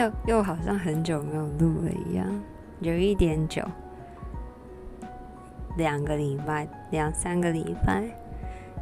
[0.00, 2.26] 又又好像很久没有录了一样，
[2.80, 3.62] 有一点久，
[5.76, 8.02] 两个礼拜，两三个礼拜，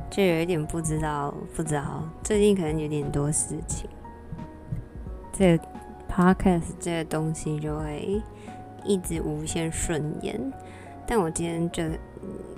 [0.09, 3.91] 就有一点不知道，不知道，最近可能有点多事情，
[5.33, 5.59] 这
[6.09, 8.23] podcast 这个东西就会
[8.85, 10.41] 一直无限顺延，
[11.05, 11.83] 但我今天就，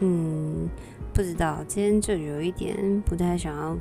[0.00, 0.68] 嗯，
[1.14, 3.74] 不知道，今天就有一点不太想要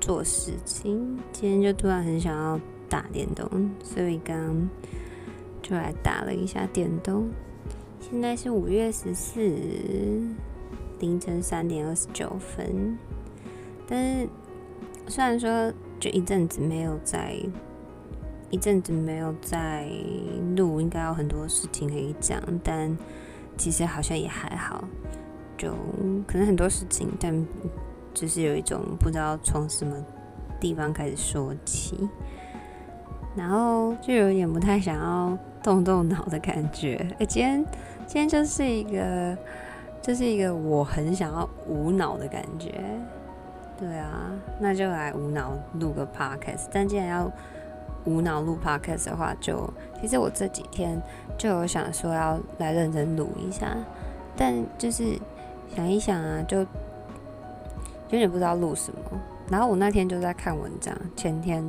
[0.00, 2.60] 做事情，今天就突然很想要。
[2.88, 4.68] 打电动，所以刚
[5.62, 7.28] 就来打了一下电动。
[8.00, 9.40] 现在是五月十四
[11.00, 12.98] 凌晨三点二十九分。
[13.86, 14.28] 但是
[15.08, 17.34] 虽然说就一阵子没有在，
[18.50, 19.88] 一阵子没有在
[20.56, 22.96] 录，应该有很多事情可以讲，但
[23.56, 24.84] 其实好像也还好。
[25.56, 25.70] 就
[26.26, 27.46] 可能很多事情，但
[28.12, 29.94] 就是有一种不知道从什么
[30.60, 32.08] 地方开始说起。
[33.36, 36.94] 然后就有点不太想要动动脑的感觉。
[37.18, 37.64] 哎，今天
[38.06, 39.36] 今天就是一个，
[40.00, 42.80] 就是一个我很想要无脑的感觉。
[43.76, 46.66] 对啊，那就来无脑录个 podcast。
[46.72, 47.30] 但既然要
[48.04, 49.68] 无脑录 podcast 的话，就
[50.00, 51.02] 其实我这几天
[51.36, 53.76] 就有想说要来认真录一下，
[54.36, 55.18] 但就是
[55.74, 56.66] 想一想啊，就有
[58.10, 59.00] 点不知道录什么。
[59.50, 61.64] 然后我那天就在看文章，前天。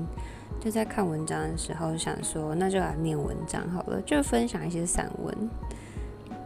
[0.59, 5.49] 就在看文章的时候，想说那就来念文章好了，就分享一些散文。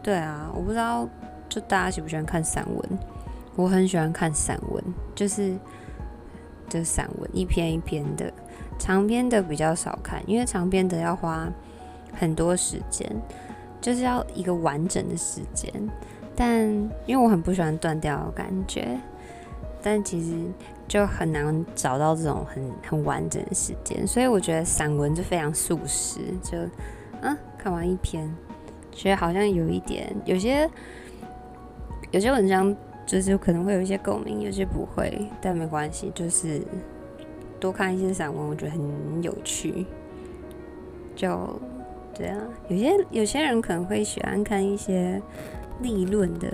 [0.02, 1.08] 对啊，我不知道，
[1.48, 2.98] 就大家喜不喜欢看散文？
[3.56, 5.56] 我很喜欢看散文，就是
[6.68, 8.30] 就是散文一篇一篇的，
[8.78, 11.48] 长篇的比较少看，因为长篇的要花
[12.12, 13.10] 很多时间，
[13.80, 15.72] 就是要一个完整的时间。
[16.36, 16.68] 但
[17.06, 19.00] 因为我很不喜欢断掉的感觉，
[19.82, 20.36] 但其实。
[20.90, 26.58] 就很难找到这种很很完整的时间，所以我觉得散文就非常速食，就
[27.20, 28.28] 嗯看完一篇，
[28.90, 30.68] 觉得好像有一点，有些
[32.10, 32.74] 有些文章
[33.06, 36.60] 就是可能会有一些共鸣，有些不会，但没关系，就是
[37.60, 39.86] 多看一些散文，我觉得很有趣。
[41.14, 41.60] 就
[42.12, 42.36] 对啊，
[42.66, 45.22] 有些有些人可能会喜欢看一些
[45.82, 46.48] 立论的，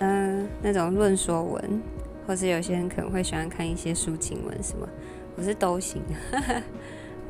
[0.00, 1.82] 嗯、那种论说文。
[2.26, 4.88] 或是有些人可能会喜欢看一些抒情文什么，
[5.36, 6.62] 我是都行，呵呵，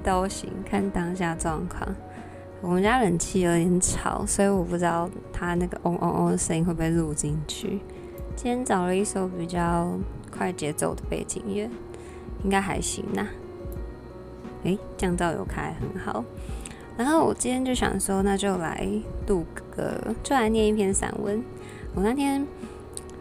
[0.03, 1.95] 都行，看当下状况。
[2.61, 7.81] 我们家冷气有点吵，所以我不知道它那个嗡嗡嗡的声音会不会录进去。
[8.37, 9.91] 今天找了一首比较
[10.31, 11.69] 快节奏的背景乐，
[12.43, 13.27] 应该还行呐。
[14.63, 16.25] 诶，降噪有开很好。
[16.97, 18.89] 然后我今天就想说，那就来
[19.27, 19.45] 录
[19.77, 21.43] 个，就来念一篇散文。
[21.95, 22.47] 我那天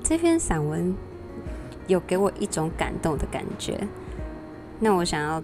[0.04, 0.96] 这篇散文。
[1.88, 3.88] 有给我一种感动的感觉，
[4.80, 5.42] 那我想要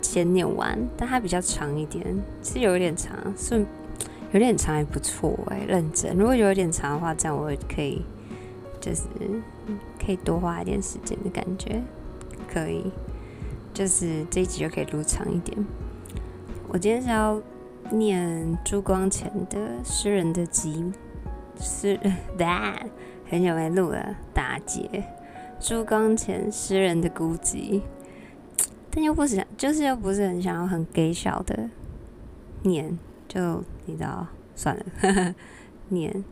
[0.00, 2.04] 先念完，但它比较长一点，
[2.42, 3.64] 是有点长，是
[4.32, 6.16] 有点长也不错哎，认真。
[6.16, 8.04] 如果有一点长的话，这样我可以，
[8.80, 9.02] 就是
[10.04, 11.82] 可以多花一点时间的感觉，
[12.52, 12.90] 可以，
[13.72, 15.56] 就是这一集就可以录长一点。
[16.68, 17.40] 我今天是要
[17.90, 20.92] 念朱光潜的《诗人的集》，
[21.62, 21.98] 是
[22.38, 22.46] 的，
[23.28, 25.04] 很久没录了，打结。
[25.64, 27.82] 朱光潜诗人的孤寂，
[28.90, 31.70] 但又不想，就是又不是很想要很给小的
[32.62, 35.34] 念，就你知道，算了，呵呵，
[35.90, 36.24] 念。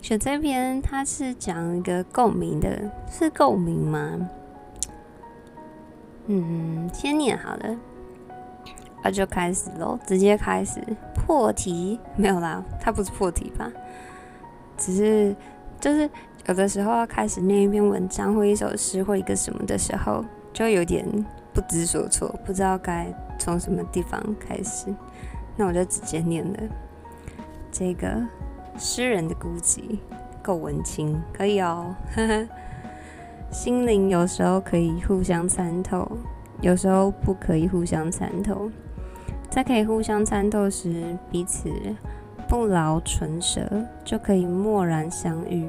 [0.00, 4.30] 选这篇，它是讲一个共鸣的，是共鸣吗？
[6.26, 7.76] 嗯，先念好了，
[9.02, 10.80] 那就开始喽，直接开始
[11.16, 13.72] 破题，没有啦，它不是破题吧？
[14.76, 15.34] 只是
[15.80, 16.08] 就是。
[16.48, 21.04] 有的时候要开始念一篇文章或一首诗或一个什么的时候，就有点
[21.52, 24.86] 不知所措，不知道该从什么地方开始。
[25.56, 26.58] 那我就直接念了
[27.72, 28.08] 这个
[28.78, 29.98] 诗人的孤寂，
[30.40, 31.92] 够文青，可以哦。
[33.50, 36.08] 心灵有时候可以互相参透，
[36.60, 38.70] 有时候不可以互相参透。
[39.50, 41.68] 在可以互相参透时，彼此
[42.48, 43.68] 不劳唇舌，
[44.04, 45.68] 就可以默然相遇。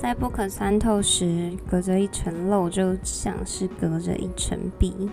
[0.00, 5.10] 在不可参透时，隔着一层肉，就像是隔着一层壁。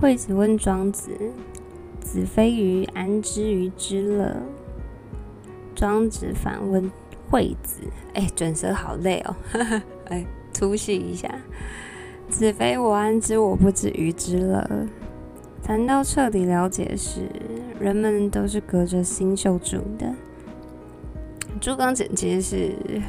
[0.00, 1.10] 惠子问庄子
[2.00, 4.36] ：“子非鱼，安知鱼之乐？”
[5.74, 6.88] 庄子反问
[7.28, 7.80] 惠子
[8.14, 11.28] ：“哎，卷舌好累哦，呵呵，哎，粗细一下。
[12.28, 14.86] 子非我，安知我不知鱼之乐？”
[15.64, 17.28] 谈到彻底了解时，
[17.80, 20.14] 人们都是隔着星宿住的。
[21.60, 23.02] 朱光潜其实是。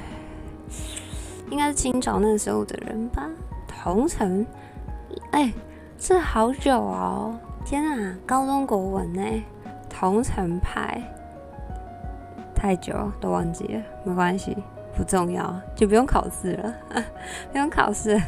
[1.49, 3.29] 应该是清朝那个时候的人吧，
[3.67, 4.45] 桐城，
[5.31, 5.51] 哎，
[5.97, 7.35] 这好久哦，
[7.65, 9.21] 天啊，高中国文呢？
[9.89, 11.01] 桐城派，
[12.55, 14.55] 太久都忘记了，没关系，
[14.95, 16.73] 不重要，就不用考试了，
[17.51, 18.21] 不用考试。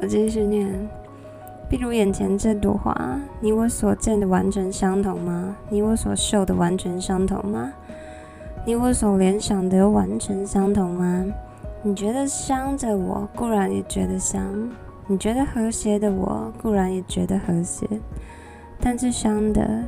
[0.00, 0.88] 我继续念，
[1.68, 5.54] 比如眼前这朵花，你我所见的完全相同吗？
[5.68, 7.72] 你我所嗅的完全相同吗？
[8.64, 11.26] 你我所联想的完全相同吗？
[11.82, 14.70] 你觉得香的我固然也觉得香，
[15.06, 17.88] 你觉得和谐的我固然也觉得和谐，
[18.78, 19.84] 但是香的、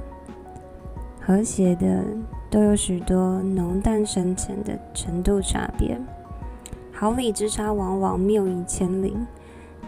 [1.20, 2.02] 和谐的
[2.50, 6.00] 都有许多浓淡深浅的程度差别，
[6.92, 9.14] 毫厘之差往往谬以千里。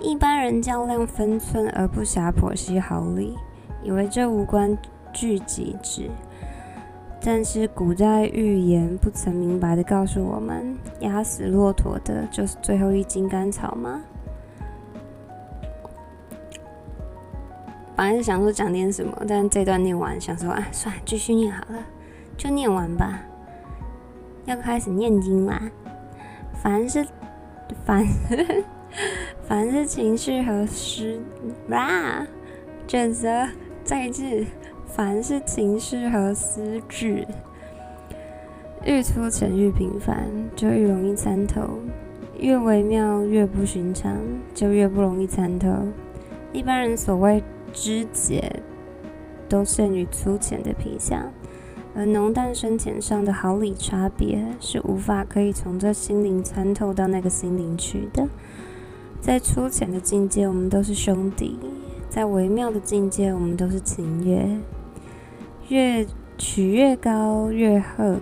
[0.00, 3.34] 一般人较量分寸而不暇剖析毫厘，
[3.82, 4.76] 以为这无关
[5.12, 6.10] 聚集之。
[7.26, 14.02] 但是古代寓言不曾明白的告诉我们，压死骆驼的就是最后一根甘草吗？
[17.96, 21.78] 本来是想说讲点什么，但这段念完，想说啊，算了，继续念好了，
[22.36, 23.22] 就念完吧。
[24.44, 25.62] 要开始念经啦。
[26.62, 27.06] 凡是
[27.86, 28.06] 凡
[29.48, 31.18] 凡是情绪和失
[31.68, 32.26] 啦，
[32.86, 33.48] 卷舌
[33.82, 34.44] 再字。
[34.96, 37.26] 凡是情绪和诗句，
[38.86, 41.62] 愈粗浅愈平凡，就愈容易参透；
[42.38, 44.16] 越微妙越不寻常，
[44.54, 45.68] 就越不容易参透。
[46.52, 47.42] 一般人所谓
[47.72, 48.62] 知解，
[49.48, 51.28] 都限于粗浅的皮相，
[51.96, 58.28] 而浓淡深浅上的毫厘差别，是无法可以从这心灵参透到那个心灵去的。
[59.20, 61.58] 在粗浅的境界，我们都是兄弟；
[62.08, 64.60] 在微妙的境界，我们都是情侣。
[65.68, 66.06] 越
[66.36, 68.20] 取越高，越喝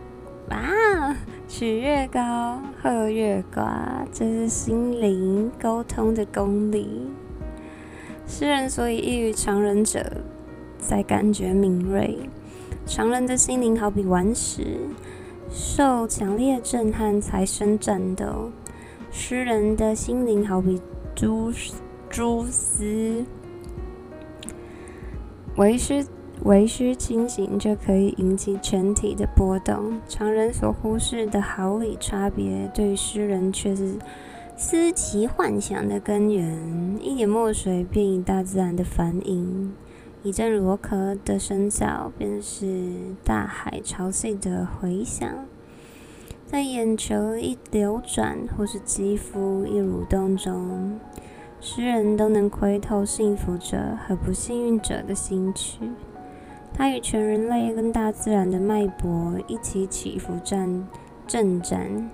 [0.49, 1.17] 啊！
[1.49, 7.11] 取越高，喝越寡，这是心灵沟通的功力。
[8.29, 10.23] 诗人所以异于常人者，
[10.79, 12.17] 在感觉敏锐。
[12.87, 14.79] 常人的心灵好比顽石，
[15.51, 18.53] 受强烈震撼才生战斗；
[19.11, 20.81] 诗人的心灵好比
[21.15, 21.53] 蛛
[22.09, 23.25] 蛛丝，
[25.57, 26.07] 为师。
[26.45, 33.95] 微须轻省就可以引起全体的波动，常人所忽视的毫厘差别，对于诗人却是
[34.57, 36.99] 思奇幻想的根源。
[37.01, 39.73] 一点墨水便以大自然的反应，
[40.25, 42.91] 一阵螺壳的声效便是
[43.23, 45.29] 大海潮汐的回响。
[46.45, 50.99] 在眼球一流转，或是肌肤一蠕动中，
[51.61, 55.79] 诗人都能窥透幸福者和不幸运者的心曲。
[56.75, 60.89] 他与全人类跟大自然的脉搏一起起伏战
[61.27, 62.11] 震颤，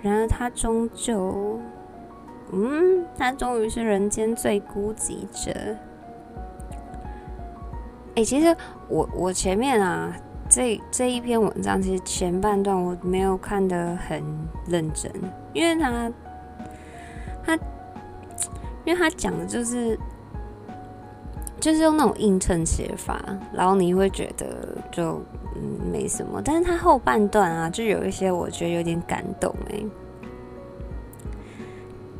[0.00, 1.58] 然而他终究，
[2.52, 5.76] 嗯，他终于是人间最孤寂者。
[8.14, 8.56] 哎、其实
[8.88, 10.16] 我我前面啊，
[10.48, 14.22] 这这一篇文章其实前半段我没有看得很
[14.66, 15.10] 认真，
[15.52, 16.10] 因为他
[17.44, 17.54] 他
[18.84, 19.98] 因为他讲的就是。
[21.60, 23.20] 就是用那种映衬写法，
[23.52, 25.20] 然后你会觉得就
[25.56, 29.82] 嗯没什么，但是他后半段啊，就有一些我觉得有点感动哎、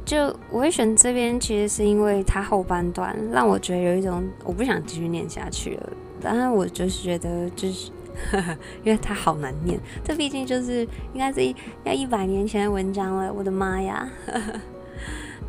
[0.05, 5.91] 就我会选这边，其实是因为他后半段让我觉得有一种我不想继续念下去了。
[6.21, 7.91] 当然，我就是觉得就是，
[8.83, 10.81] 因为他好难念，这毕竟就是
[11.13, 11.55] 应该是一
[11.85, 13.33] 要一百年前的文章了。
[13.33, 14.09] 我的妈呀！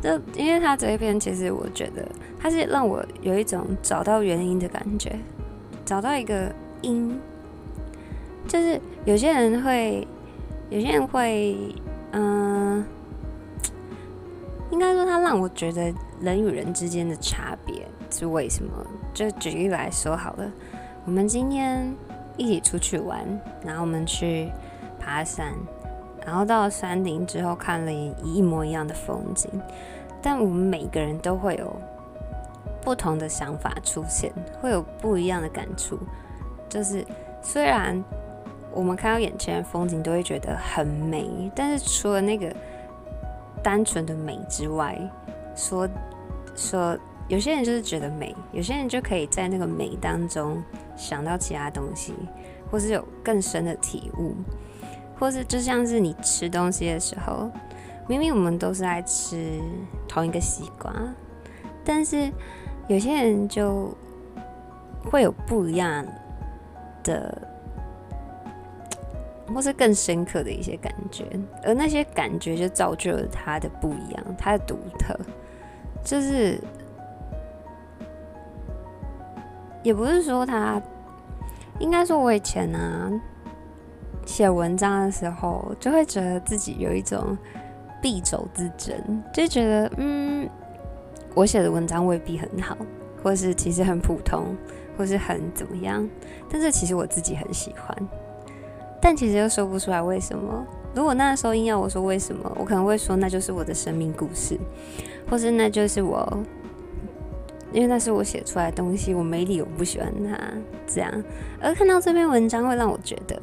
[0.02, 2.06] 这因为他这一篇，其实我觉得
[2.38, 5.14] 他是让我有一种找到原因的感觉，
[5.84, 7.20] 找到一个因，
[8.48, 10.08] 就是有些人会，
[10.70, 11.56] 有些人会，
[12.12, 12.82] 嗯、
[14.70, 18.72] 应该说他让我觉得人与人之间的差别是为什么？
[19.12, 20.50] 就举例来说好了，
[21.04, 21.94] 我们今天
[22.38, 23.20] 一起出去玩，
[23.62, 24.50] 然后我们去
[24.98, 25.52] 爬山。
[26.30, 29.50] 然后到了山顶之后，看了一模一样的风景，
[30.22, 31.74] 但我们每个人都会有
[32.80, 35.98] 不同的想法出现，会有不一样的感触。
[36.68, 37.04] 就是
[37.42, 38.00] 虽然
[38.70, 42.54] 我们看到眼前的风景都会觉得很美，但是除了那个
[43.60, 44.96] 单纯的美之外，
[45.56, 45.88] 说
[46.54, 46.96] 说
[47.26, 50.62] 有些人就是觉得美，有些人就可以在那个美当中
[50.96, 52.14] 想到其他东西，
[52.70, 54.36] 或是有更深的体悟。
[55.20, 57.50] 或是就像是你吃东西的时候，
[58.08, 59.60] 明明我们都是爱吃
[60.08, 60.90] 同一个西瓜，
[61.84, 62.32] 但是
[62.88, 63.94] 有些人就
[65.04, 66.04] 会有不一样
[67.04, 67.40] 的，
[69.54, 71.26] 或是更深刻的一些感觉，
[71.62, 75.14] 而那些感觉就造就了它的不一样，它的独特，
[76.02, 76.58] 就是
[79.82, 80.80] 也不是说他，
[81.78, 83.10] 应该说我以前呢、
[84.30, 87.36] 写文章的时候，就会觉得自己有一种
[88.00, 90.48] 敝帚自珍，就觉得嗯，
[91.34, 92.76] 我写的文章未必很好，
[93.22, 94.56] 或是其实很普通，
[94.96, 96.08] 或是很怎么样，
[96.48, 98.08] 但是其实我自己很喜欢，
[99.02, 100.64] 但其实又说不出来为什么。
[100.94, 104.56] 如果那时候硬要我说为什么，我可能会说那就是我的生命故事，
[105.28, 106.42] 或是那就是我，
[107.72, 110.38] 因为那是我写出来的东西，我没理由不喜欢它
[110.86, 111.12] 这样。
[111.60, 113.40] 而看到这篇文章，会让我觉得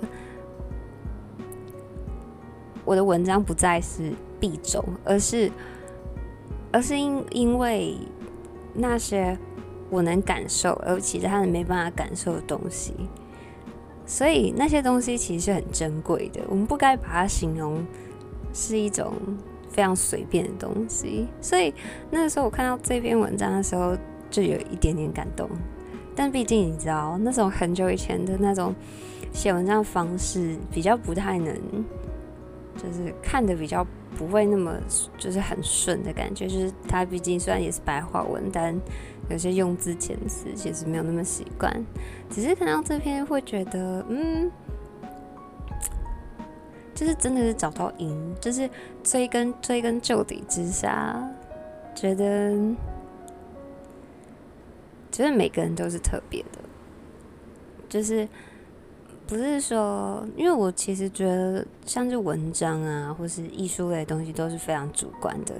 [2.87, 5.51] 我的文章不再是必走，而是
[6.71, 7.97] 而是因因为
[8.73, 9.37] 那些
[9.89, 12.93] 我能感受，而其他人没办法感受的东西。
[14.05, 17.85] 所以那些东西其实是很珍贵的，我们不该把它形容
[18.53, 19.13] 是一种
[19.69, 21.27] 非常随便的东西。
[21.41, 21.73] 所以
[22.09, 23.97] 那个时候我看到这篇文章的时候，
[24.29, 25.49] 就有一点点感动。
[26.15, 28.73] 但毕竟你知道，那种很久以前的那种
[29.33, 31.53] 写文章方式，比较不太能，
[32.77, 33.85] 就是看的比较
[34.17, 34.77] 不会那么
[35.17, 36.47] 就是很顺的感觉。
[36.47, 38.79] 就是它毕竟虽然也是白话文，但
[39.29, 41.85] 有些用字遣词其实没有那么习惯，
[42.29, 44.49] 只是看到这篇会觉得，嗯，
[46.93, 48.69] 就是真的是找到赢，就是
[49.03, 51.21] 追根追根究底之下，
[51.93, 52.55] 觉得，
[55.11, 56.59] 觉得每个人都是特别的，
[57.89, 58.27] 就是
[59.27, 65.53] 不是说，因为我其实觉得像是文章啊，或是艺术类的东西都是非常主观的，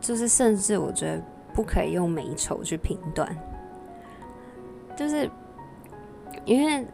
[0.00, 1.22] 就是甚至我觉得。
[1.52, 3.28] 不可以用美丑去评断，
[4.96, 5.28] 就是
[6.44, 6.86] 因为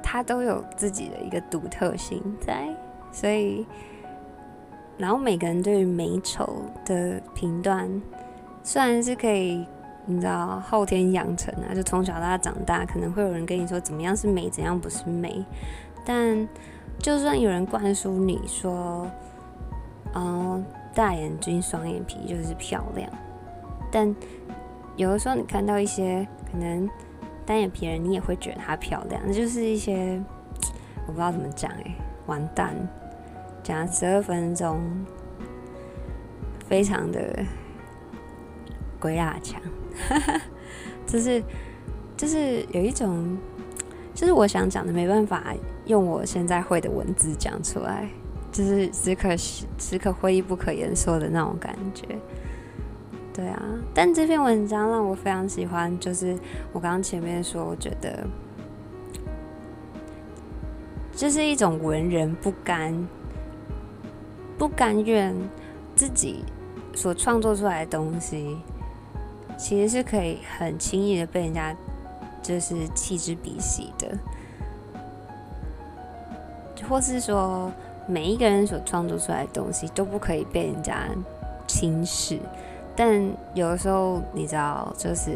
[0.00, 2.68] 它都有自己的一个独特性在，
[3.10, 3.66] 所以，
[4.96, 7.90] 然后每个人对于美丑的评断，
[8.62, 9.66] 虽然是可以，
[10.04, 15.44] 你知道后天养成啊，就从小到大长大，可能会有人跟你说怎么样是美，怎样不是美，
[16.04, 16.48] 但
[16.98, 19.10] 就算有人灌输你说，
[20.12, 20.62] 哦，
[20.94, 23.08] 大眼睛、双眼皮就是漂亮。
[23.90, 24.14] 但
[24.96, 26.88] 有的时候，你看到一些可能
[27.46, 29.22] 单眼皮人，你也会觉得她漂亮。
[29.24, 30.22] 那就是一些
[31.06, 31.94] 我不知道怎么讲哎，
[32.26, 32.76] 完蛋，
[33.62, 34.80] 讲十二分钟，
[36.66, 37.44] 非常的
[39.00, 39.60] 鬼打墙，
[40.08, 40.40] 哈 哈
[41.06, 41.42] 就是
[42.16, 43.36] 就是有一种，
[44.14, 45.54] 就是我想讲的没办法
[45.86, 48.08] 用我现在会的文字讲出来，
[48.50, 49.28] 就是只可
[49.78, 52.06] 只可会意不可言说的那种感觉。
[53.34, 53.62] 对啊，
[53.94, 56.36] 但这篇文章让我非常喜欢，就是
[56.72, 58.26] 我刚刚前面说，我觉得
[61.16, 63.08] 这是一种文人不甘、
[64.58, 65.34] 不甘愿
[65.96, 66.44] 自己
[66.94, 68.58] 所创作出来的东西，
[69.62, 71.72] 其实是可以很轻易的被人家
[72.42, 74.08] 就是弃之鼻息的，
[76.88, 77.70] 或是说
[78.08, 81.06] 每一个人所创作出来的东西都不可以被人家
[81.68, 82.40] 轻视。
[82.96, 83.22] 但
[83.54, 85.30] 有的时候，你知道，就是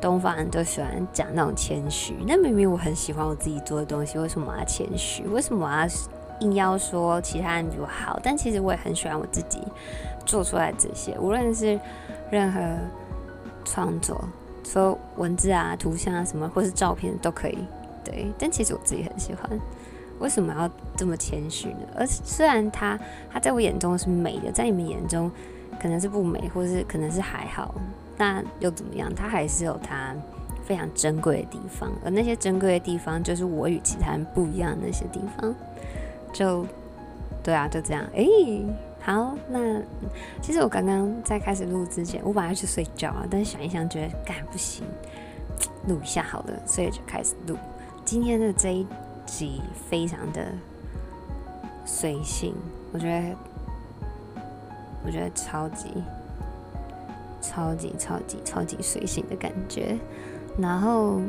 [0.00, 2.14] 东方人都喜欢讲那种谦虚。
[2.28, 5.24] 那明明我很喜欢我自己做的东西，为什么我要谦虚？
[5.24, 5.84] 为什么我要
[6.42, 8.20] 硬要说其他人比我好？
[8.22, 9.60] 但其实我也很喜欢我自己
[10.24, 11.78] 做出来这些，无论是
[12.30, 12.60] 任何
[13.68, 14.24] 创作，
[14.64, 17.58] 说文字啊、图像啊什么，或是照片都可以。
[18.04, 19.60] 对，但其实我自己很喜欢。
[20.18, 21.80] 为什么要这么谦虚呢？
[21.96, 22.98] 而虽然他
[23.30, 25.30] 他在我眼中是美的，在你们眼中。
[25.80, 27.72] 可能是不美，或是可能是还好，
[28.16, 29.14] 那又怎么样？
[29.14, 30.12] 它还是有它
[30.64, 35.54] 非常珍贵的地方，而那些珍贵的地方，就是我与其他人不一样那些地方。
[36.32, 36.66] 就
[37.44, 38.02] 对啊，就这样。
[38.12, 38.66] 哎、欸，
[39.08, 39.80] 好，那
[40.42, 44.84] 其实我刚刚在开始录之前，我本来要去睡觉啊，但是想一想，觉得干不行，
[45.86, 47.56] 录一下好了，所以就开始录。
[48.04, 48.86] 今天的这一
[49.24, 50.48] 集非常的
[51.86, 52.54] 随性，
[52.92, 53.34] 我觉得。
[55.06, 55.86] 我觉得超级、
[57.40, 59.96] 超级、超级、超级随性的感觉。
[60.58, 61.20] 然后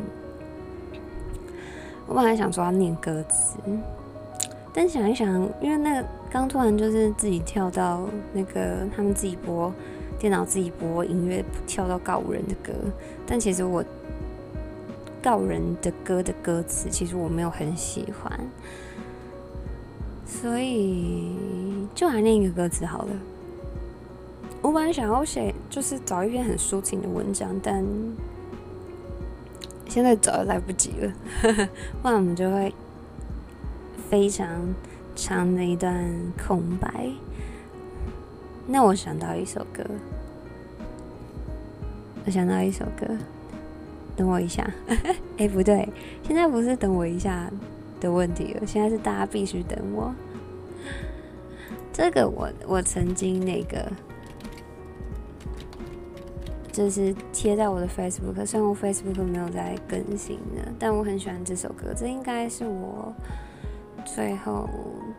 [2.06, 3.58] 我本来想说要念歌词，
[4.74, 5.28] 但想一想，
[5.62, 9.74] 因为那个刚突然就是自己跳到那个他们自己播
[10.18, 12.72] 电脑自己播音乐，跳到告五人的歌。
[13.26, 13.84] 但其实我
[15.22, 18.40] 告人的歌的歌词，其实我没有很喜欢，
[20.26, 21.36] 所以
[21.94, 23.10] 就还念一个歌词好了。
[24.62, 27.84] 我本来想要写，就是找一篇很抒情的文章，但
[29.88, 31.14] 现在找也来不及了，
[32.02, 32.74] 不然我们就会
[34.10, 34.48] 非常
[35.16, 36.04] 长的一段
[36.46, 37.10] 空白。
[38.68, 39.84] 那我想到一首歌，
[42.26, 43.08] 我想到一首歌，
[44.16, 44.70] 等我一下。
[45.38, 45.88] 哎、不对，
[46.24, 47.52] 现在不是等我一下
[48.00, 50.14] 的问题了，现在是大家必须等我。
[51.94, 53.92] 这个我我曾经那个。
[56.72, 61.94] 就是贴在我的 Facebook，虽然我 Facebook 没有在更新的，但我很喜欢这首歌。
[61.94, 63.14] 这应该是我
[64.16, 64.68] 最后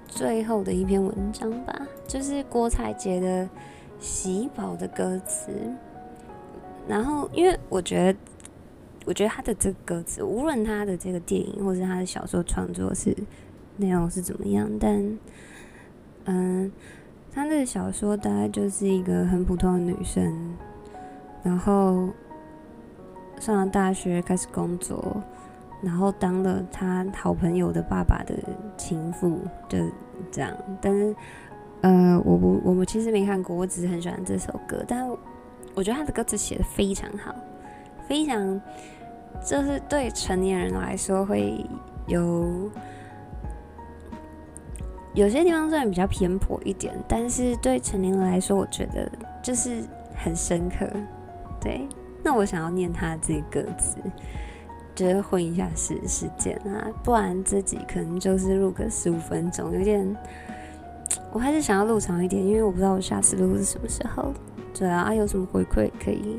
[0.06, 3.44] 最后的一篇文章吧，就是郭采洁的
[4.00, 5.52] 《喜宝》的歌词。
[6.88, 8.18] 然后，因为我觉得，
[9.06, 13.16] 我觉得他的这个歌词，无论他的这个电影或是他的小说创作是
[13.76, 15.18] 内容是怎么样，但
[16.24, 16.70] 嗯，
[17.32, 20.56] 他的小说大概就是一个很普通的女生。
[21.42, 22.08] 然后
[23.38, 25.22] 上了大学，开始工作，
[25.82, 28.34] 然后当了他好朋友的爸爸的
[28.76, 29.78] 情妇，就
[30.30, 30.54] 这样。
[30.80, 31.14] 但是，
[31.80, 34.84] 呃，我不，我们其实没看过，我只是很喜欢这首歌。
[34.86, 35.08] 但
[35.74, 37.34] 我觉得他的歌词写得非常好，
[38.06, 38.60] 非常，
[39.44, 41.64] 就是对成年人来说会
[42.06, 42.70] 有
[45.14, 49.10] 有些地方虽然比较偏颇一点，但是对成年人来说，我觉得
[49.42, 49.82] 就是
[50.14, 50.86] 很深刻。
[51.60, 51.88] 对，
[52.22, 53.96] 那我想要念他的这个歌词，
[55.00, 60.14] 就是混一下时时间啊，不然自己可能就是录个十五分钟，有点，
[61.32, 64.34] 我还是想要录长一点，因为我不知道我下次录是什么时候。
[64.78, 66.38] 对啊，有什么回馈可以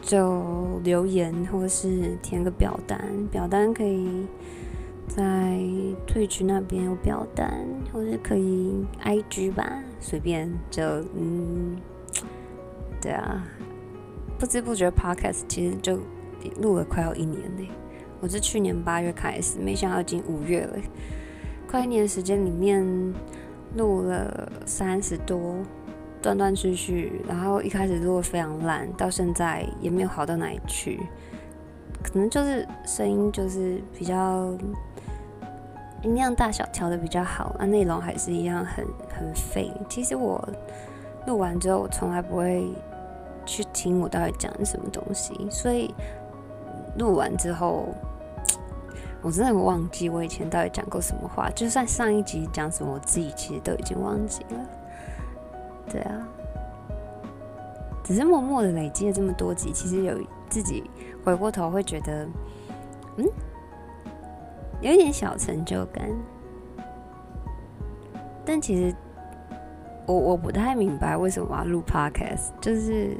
[0.00, 3.00] 就留言，或是填个表单，
[3.32, 4.26] 表单可以
[5.08, 5.58] 在
[6.06, 7.52] Twitch 那边有表单，
[7.92, 10.82] 或是可以 IG 吧，随便就
[11.16, 11.76] 嗯，
[13.00, 13.44] 对啊。
[14.38, 15.98] 不知不觉，Podcast 其实就
[16.60, 17.68] 录了快要一年呢。
[18.20, 20.78] 我是去年八月开始，没想到已经五月了，
[21.68, 22.82] 快一年时间里面
[23.76, 25.56] 录了三十多，
[26.22, 27.20] 断断续续。
[27.28, 31.00] 然后一开始录的非常烂，到现在也没有好到哪里去。
[32.02, 34.56] 可能就是声音就是比较
[36.02, 39.70] 音量大小调的比较好，那内容还是一样很很废。
[39.88, 40.42] 其实我
[41.26, 42.66] 录完之后，我从来不会。
[43.48, 45.94] 去听我到底讲什么东西，所以
[46.98, 47.88] 录完之后，
[49.22, 51.50] 我真的忘记我以前到底讲过什么话。
[51.50, 54.66] 就算上一集讲什么，我自己其实都已经忘记了。
[55.88, 56.26] 对啊，
[58.02, 60.90] 只是默默的累积了这么多集，其实有自己
[61.24, 62.26] 回过头会觉得，
[63.16, 63.26] 嗯，
[64.80, 66.08] 有一点小成就感。
[68.44, 68.94] 但其实
[70.06, 73.16] 我我不太明白为什么我要录 Podcast，就是。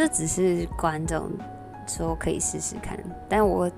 [0.00, 1.30] 这只是观众
[1.86, 3.70] 说可以试试看，但我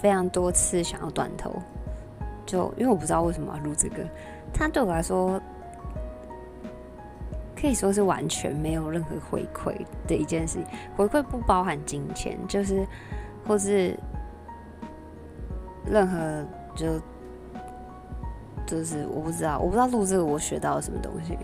[0.00, 1.62] 非常多次想要断头，
[2.44, 3.98] 就因为我不知道为什么要录这个。
[4.52, 5.40] 它对我来说
[7.54, 9.76] 可以说是完全没有任何回馈
[10.08, 10.58] 的一件事。
[10.96, 12.84] 回馈不包含金钱，就是
[13.46, 13.96] 或是
[15.86, 17.00] 任何就
[18.66, 21.38] 就是我不知道，我不知道录这个我学到了什么东西。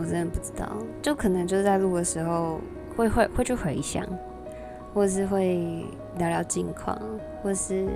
[0.00, 0.66] 我真的不知道，
[1.02, 2.58] 就可能就是在录的时候
[2.96, 4.02] 会会会去回想，
[4.94, 5.84] 或是会
[6.16, 6.98] 聊聊近况，
[7.42, 7.86] 或是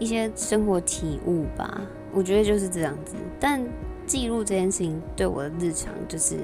[0.00, 1.80] 一些生活体悟吧。
[2.12, 3.14] 我觉得就是这样子。
[3.38, 3.64] 但
[4.08, 6.38] 记录这件事情对我的日常就是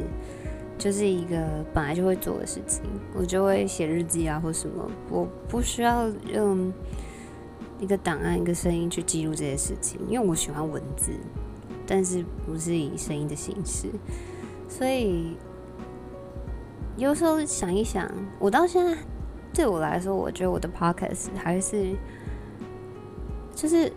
[0.78, 6.72] 就是一个本来就会做的事情，我就会写日记啊或什么，我不需要用
[7.80, 11.10] 一个档案一个声音去记录这些事情，因为我喜欢文字。
[11.86, 13.88] 但是不是以声音的形式，
[14.68, 15.36] 所以
[16.96, 18.96] 有时候想一想，我到现在
[19.54, 21.94] 对我来说，我觉得我的 podcast 还是
[23.54, 23.92] 就是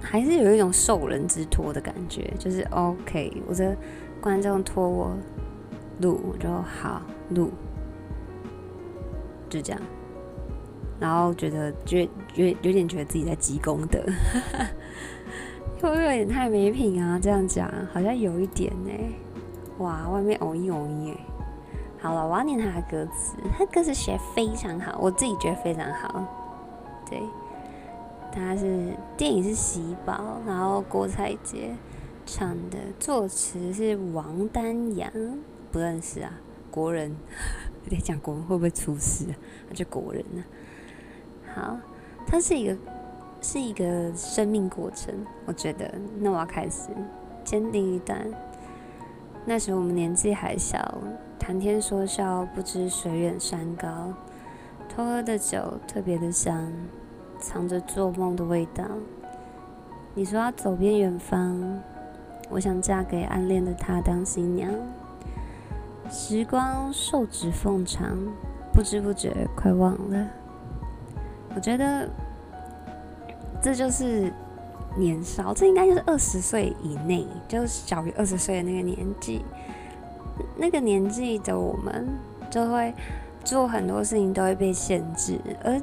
[0.00, 3.76] 还是有一种受人之托的感觉，就是 OK，我的
[4.20, 5.16] 观众托我
[6.00, 7.50] 录，我就好录，
[9.50, 9.82] 就这样。
[10.98, 14.00] 然后觉得，觉有有点觉得自己在积功德，
[15.80, 17.18] 会不会有点太没品啊？
[17.22, 18.90] 这样讲好像有一点呢。
[19.78, 21.16] 哇，外面偶一偶一耶。
[22.00, 26.24] 好了，我要念他的歌词，他歌词写非常好，我自己觉得非常好。
[27.10, 27.20] 对，
[28.32, 31.74] 他是电影是《喜宝》，然后郭采洁
[32.24, 35.10] 唱的，作词是王丹阳，
[35.70, 36.32] 不认识啊，
[36.70, 37.14] 国人。
[37.84, 39.36] 有点讲国人会不会出事啊？
[39.68, 40.65] 那就国人呢、啊。
[41.56, 41.74] 好，
[42.26, 42.76] 它是一个
[43.40, 45.14] 是一个生命过程，
[45.46, 45.90] 我觉得。
[46.18, 46.90] 那我要开始
[47.42, 48.20] 坚定一段。
[49.46, 50.98] 那时我们年纪还小，
[51.38, 54.12] 谈天说笑，不知水远山高。
[54.86, 56.70] 偷喝的酒特别的香，
[57.38, 58.84] 藏着做梦的味道。
[60.14, 61.80] 你说要走遍远方，
[62.50, 64.70] 我想嫁给暗恋的他当新娘。
[66.10, 68.18] 时光寿指缝长，
[68.74, 70.28] 不知不觉快忘了。
[71.56, 72.06] 我觉得
[73.62, 74.30] 这就是
[74.96, 79.42] 年少，这应该就是二十岁以内，就是小于二十岁的那个年纪。
[80.54, 82.06] 那个年纪的我们，
[82.50, 82.92] 就会
[83.42, 85.80] 做很多事情都会被限制，而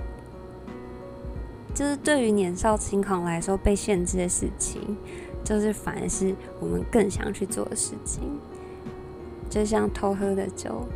[1.74, 4.96] 就是对于年少轻狂来说，被限制的事情，
[5.44, 8.22] 就是反而是我们更想去做的事情。
[9.50, 10.88] 就像偷喝的酒，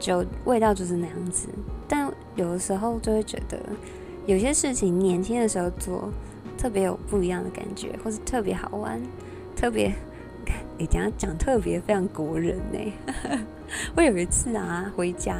[0.00, 1.48] 酒味道就是那样子，
[1.86, 1.97] 但
[2.38, 3.58] 有的时候就会觉得，
[4.24, 6.08] 有些事情年轻的时候做，
[6.56, 9.02] 特别有不一样的感觉，或是特别好玩，
[9.56, 9.92] 特别。
[10.78, 12.78] 你、欸、等下讲特别非常国人呢。
[13.94, 15.36] 我有一次啊回家，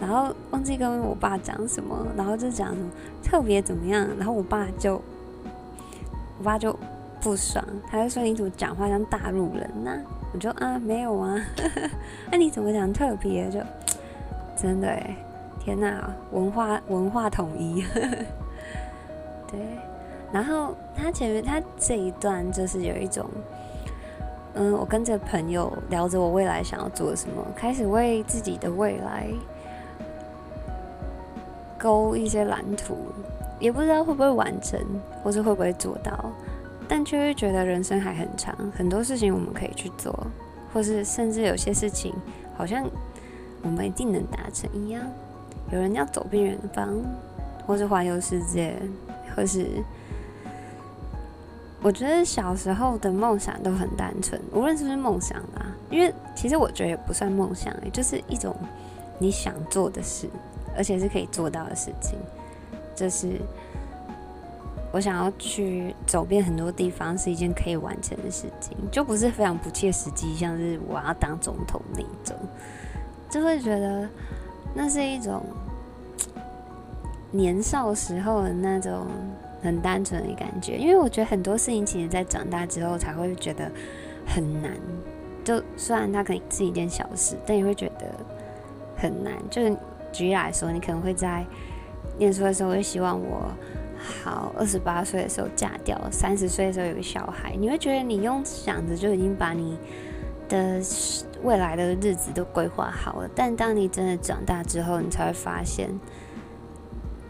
[0.00, 2.88] 然后忘记跟我爸讲什么，然后就讲什么
[3.22, 5.02] 特别怎么样，然后我爸就
[6.38, 6.74] 我爸就
[7.20, 10.00] 不爽，他就说你怎么讲话像大陆人呐、啊？
[10.32, 11.38] 我就啊没有啊，
[12.30, 13.60] 那、 你怎么讲特别就
[14.56, 15.14] 真的哎，
[15.58, 17.84] 天哪，文化文化统一，
[19.50, 19.60] 对，
[20.32, 23.24] 然后他前面他这一段就是有一种。
[24.54, 29.28] 嗯，我跟着朋友聊着我未来想要做什么，开始为自己的未来
[31.78, 32.96] 勾一些蓝图，
[33.60, 34.80] 也不知道会不会完成，
[35.22, 36.32] 或是会不会做到，
[36.88, 40.26] 但却会觉得人生还很长，很多事情我们可以去做，
[40.72, 42.12] 或是甚至有些事情
[42.56, 42.84] 好像
[43.62, 45.02] 我们一定能达成一样。
[45.70, 46.94] 有人要走遍远方，
[47.66, 48.74] 或是环游世界，
[49.34, 49.66] 或是。
[51.80, 58.52] 我觉得小时候的梦想都很单纯，无论是不是梦想啦，因为其实我觉得也不算梦想，就是一种
[59.16, 60.28] 你想做的事，
[60.76, 62.18] 而且是可以做到的事情。
[62.96, 63.40] 就是
[64.90, 72.36] 我想要去走遍很多地方，是一件可以完成的事情，就不是非常不切实际，像是我要当总统那种，
[73.30, 74.08] 就会觉得
[74.74, 75.44] 那是一种
[77.30, 79.06] 年少时候的那种。
[79.60, 83.68] 很单纯的感觉，因为我觉得很多事情其实，在长大之后才会觉得
[84.24, 84.70] 很难。
[85.42, 88.06] 就虽然它可能是一件小事，但你会觉得
[88.96, 89.32] 很难。
[89.50, 89.76] 就是
[90.12, 91.44] 举例来说，你可能会在
[92.18, 93.50] 念书的时候，会希望我
[94.22, 97.56] 好二十八岁的时候嫁掉，三十岁的时候有个小孩。
[97.58, 99.76] 你会觉得你用想着就已经把你
[100.48, 100.80] 的
[101.42, 105.90] 未来的日子都规划好了，但当你真的长大之后，你才会发现，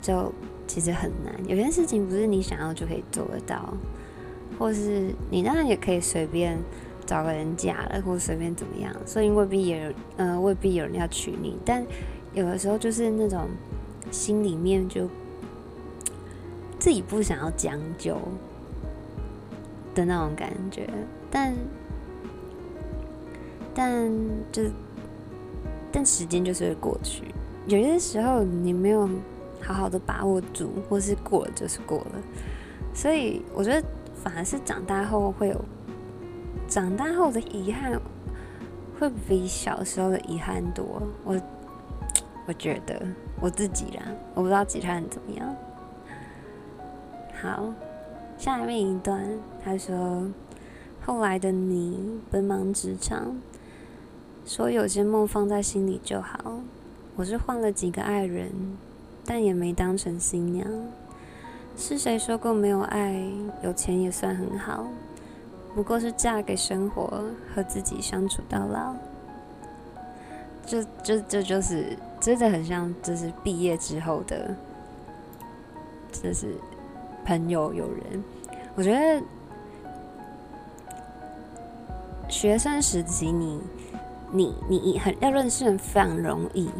[0.08, 0.32] 就。
[0.70, 3.72] 其实很难，有些事情不是你想要就可以做得到，
[4.58, 6.58] 或是你当然也可以随便
[7.06, 11.56] 找个人嫁了，或随便怎么样，所以未必也有，呃，未必有人要娶你。
[11.64, 11.82] 但
[12.34, 13.48] 有的时候就是那种
[14.10, 15.08] 心里面就
[16.78, 18.18] 自己不想要将就
[19.94, 20.86] 的那种感觉，
[21.30, 21.56] 但
[23.74, 24.12] 但
[24.52, 24.64] 就
[25.90, 27.24] 但时间就是会过去，
[27.66, 29.08] 有些时候你没有。
[29.60, 32.12] 好好的把握住，或是过了就是过了。
[32.94, 33.86] 所以我觉得，
[34.22, 35.64] 反而是长大后会有
[36.66, 38.00] 长大后的遗憾，
[38.98, 41.02] 会比小时候的遗憾多。
[41.24, 41.40] 我
[42.46, 43.00] 我觉得
[43.40, 44.02] 我自己啦，
[44.34, 45.54] 我不知道其他人怎么样。
[47.40, 47.72] 好，
[48.36, 49.22] 下面一段，
[49.62, 50.28] 他说
[51.04, 53.36] ：“后来的你奔忙职场，
[54.44, 56.60] 说有些梦放在心里就好。
[57.14, 58.50] 我是换了几个爱人。”
[59.28, 60.66] 但也没当成新娘。
[61.76, 63.22] 是谁说过没有爱，
[63.62, 64.86] 有钱也算很好？
[65.74, 67.22] 不过是嫁给生活，
[67.54, 68.94] 和自己相处到老。
[70.66, 74.56] 这、这、这就是真的很像，就是毕业之后的，
[76.10, 76.54] 就是
[77.24, 78.24] 朋友友人。
[78.74, 79.22] 我觉得
[82.28, 83.60] 学生时期你，
[84.32, 86.70] 你你你很要认识人非常容易。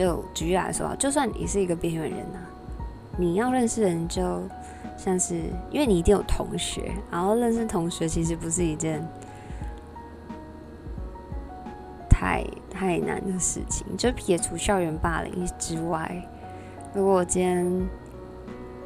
[0.00, 2.48] 就举例来说，就算你是一个边缘人呐、啊，
[3.18, 4.40] 你要认识人，就
[4.96, 5.34] 像是
[5.70, 9.06] 因为你一定有同学，然后认识同学其实不是一件
[12.08, 13.86] 太太难的事情。
[13.98, 16.26] 就撇除校园霸凌之外，
[16.94, 17.70] 如果我今天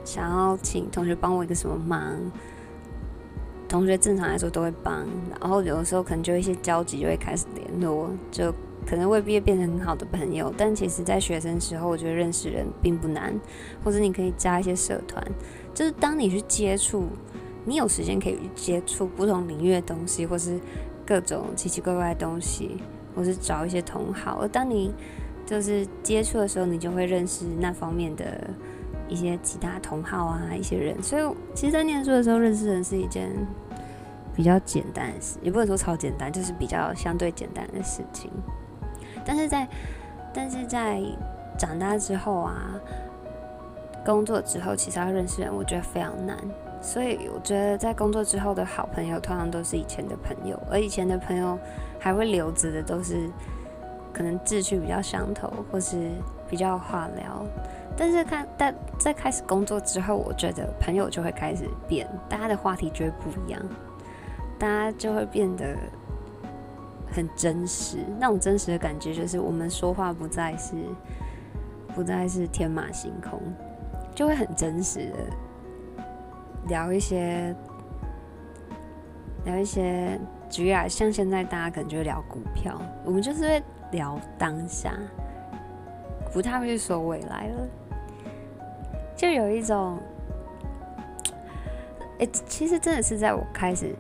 [0.05, 2.03] 想要请同学帮我一个什么忙，
[3.69, 5.07] 同学正常来说都会帮，
[5.41, 8.53] 然后有的时候可能就一些交集，就会开始联络，就。
[8.87, 13.35] 可能未必会变成很好的朋友，但其实，在学生时候，我觉得认识人并不难，
[13.83, 15.25] 或者你可以加一些社团。
[15.73, 17.07] 就是当你去接触，
[17.65, 20.61] 你有时间可以去接触不同领域的东西，或是
[21.07, 22.77] 各种奇奇怪怪的东西，
[23.17, 24.41] 或是找一些同好。
[24.43, 24.93] 而当你
[25.47, 28.51] 就是接触的时候，你就会认识那方面的
[29.09, 31.03] 一些其他同好啊，一些人。
[31.03, 31.23] 所以
[31.55, 33.31] 其实，在念书的时候认识人是一件
[34.37, 38.31] 比较简单的事，也不能说超简单，就是比较相对简单的事情。
[39.25, 39.69] 但是在
[40.33, 41.01] 但是在
[41.57, 42.75] 长大之后啊，
[44.05, 46.37] 工作之后，其实要认识人，我觉得非常难。
[46.81, 51.59] 所以我觉得，在工作之后的好朋友，通常都是以前的朋友，而以前的朋友
[51.99, 53.31] 还会留着的，都是
[54.13, 56.11] 可能志趣比较相投，或是
[56.47, 57.43] 比较话聊。
[57.97, 63.63] 但是看，但在开始工作之后，我觉得朋友就会开始变，大家的话题就会不一样，
[64.59, 65.75] 大家就会变得
[67.15, 67.99] 很真实。
[68.19, 70.75] 那种真实的感觉，就是我们说话不再是
[71.95, 73.41] 不再是天马行空，
[74.15, 75.17] 就会很真实的。
[76.67, 77.55] 聊一些，
[79.45, 80.19] 聊一些，
[80.51, 84.99] 主要像现在大家可能就聊股票，我们就是会聊当下，
[86.33, 87.69] 不太会去说未来了，
[89.15, 89.99] 就有一种，
[92.19, 93.95] 哎、欸，其实真的是在我开始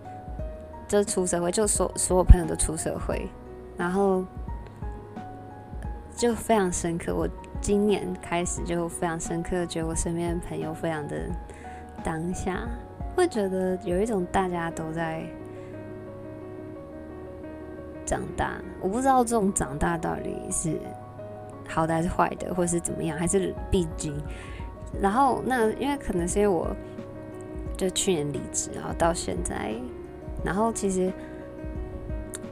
[0.95, 3.29] 就出社会，就所所有朋友都出社会，
[3.77, 4.25] 然后
[6.17, 7.15] 就非常深刻。
[7.15, 7.29] 我
[7.61, 11.17] 今年开始就非常深刻，觉得我身边的朋友非常的。
[12.03, 12.69] 当下
[13.17, 15.25] 会觉得有一种大家都在
[18.05, 20.79] 长大，我不知道这种长大到底是
[21.67, 24.15] 好的还是坏的，或是怎么样，还是必经。
[25.01, 26.77] 然后那因为可能是因为我
[27.75, 29.73] 就去年离职，然后到现在，
[30.45, 31.13] 然后其实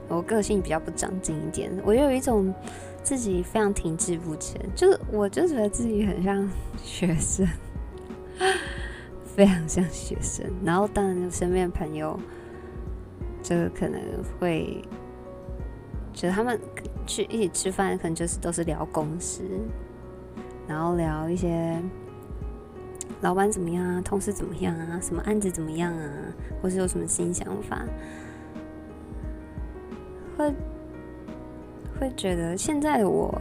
[0.09, 2.53] 我个性比较不长进一点，我有一种
[3.03, 6.49] 自己非常停滞不前，就是我就觉得自己很像
[6.83, 7.47] 学生。
[9.37, 12.19] 非常像学生，然后当然身边朋友
[13.43, 13.99] 就可能
[14.39, 14.83] 会
[16.13, 16.61] 觉得他们
[17.07, 19.43] 去一起吃饭，可能就是都是聊公司，
[20.69, 21.81] 然后聊一些
[23.23, 26.09] 老板怎么样啊，同事怎么样啊，什么案子怎么样啊，
[26.61, 27.85] 或是有什么新想法，
[30.37, 30.53] 会
[31.99, 33.41] 会觉得现在的我。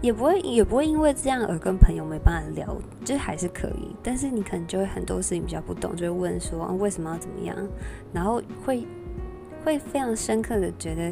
[0.00, 3.96] 也不会，也不会因为这样而跟朋友没办法聊，就还是可以。
[4.02, 7.56] 但是你可能就会很多事情比较不懂，就会问说，为什么要怎么样，
[8.12, 8.86] 然后会
[9.64, 11.10] 会非常深刻的觉得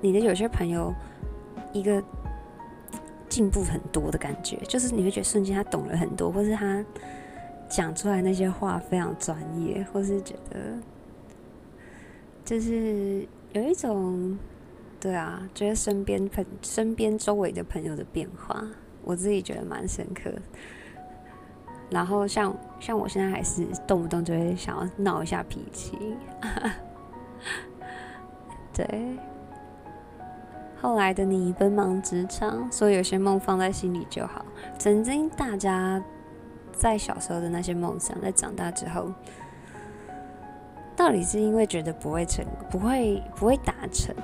[0.00, 0.94] 你的有些朋友
[1.72, 2.00] 一个
[3.28, 6.84] 进步很多的感觉，就是你会觉得瞬间他懂了很多，或是他
[7.68, 10.78] 讲出来那些话非常专业，或是觉得
[12.44, 14.38] 就是有一种。
[14.98, 18.66] 对啊，觉得身边朋、身边周围的朋友的变化，
[19.04, 20.32] 我自己觉得蛮深刻。
[21.90, 25.96] 然后像像我现在还是动不动就会想要闹一下脾气。
[28.72, 29.16] 对，
[30.80, 34.44] 后来的你奔忙职场，所以有些梦放在心里就好。
[34.78, 36.02] 曾经大家
[36.72, 39.10] 在小时候的那些梦想，在长大之后，
[40.94, 44.14] 到底是因为觉得不会成、不会不会达成？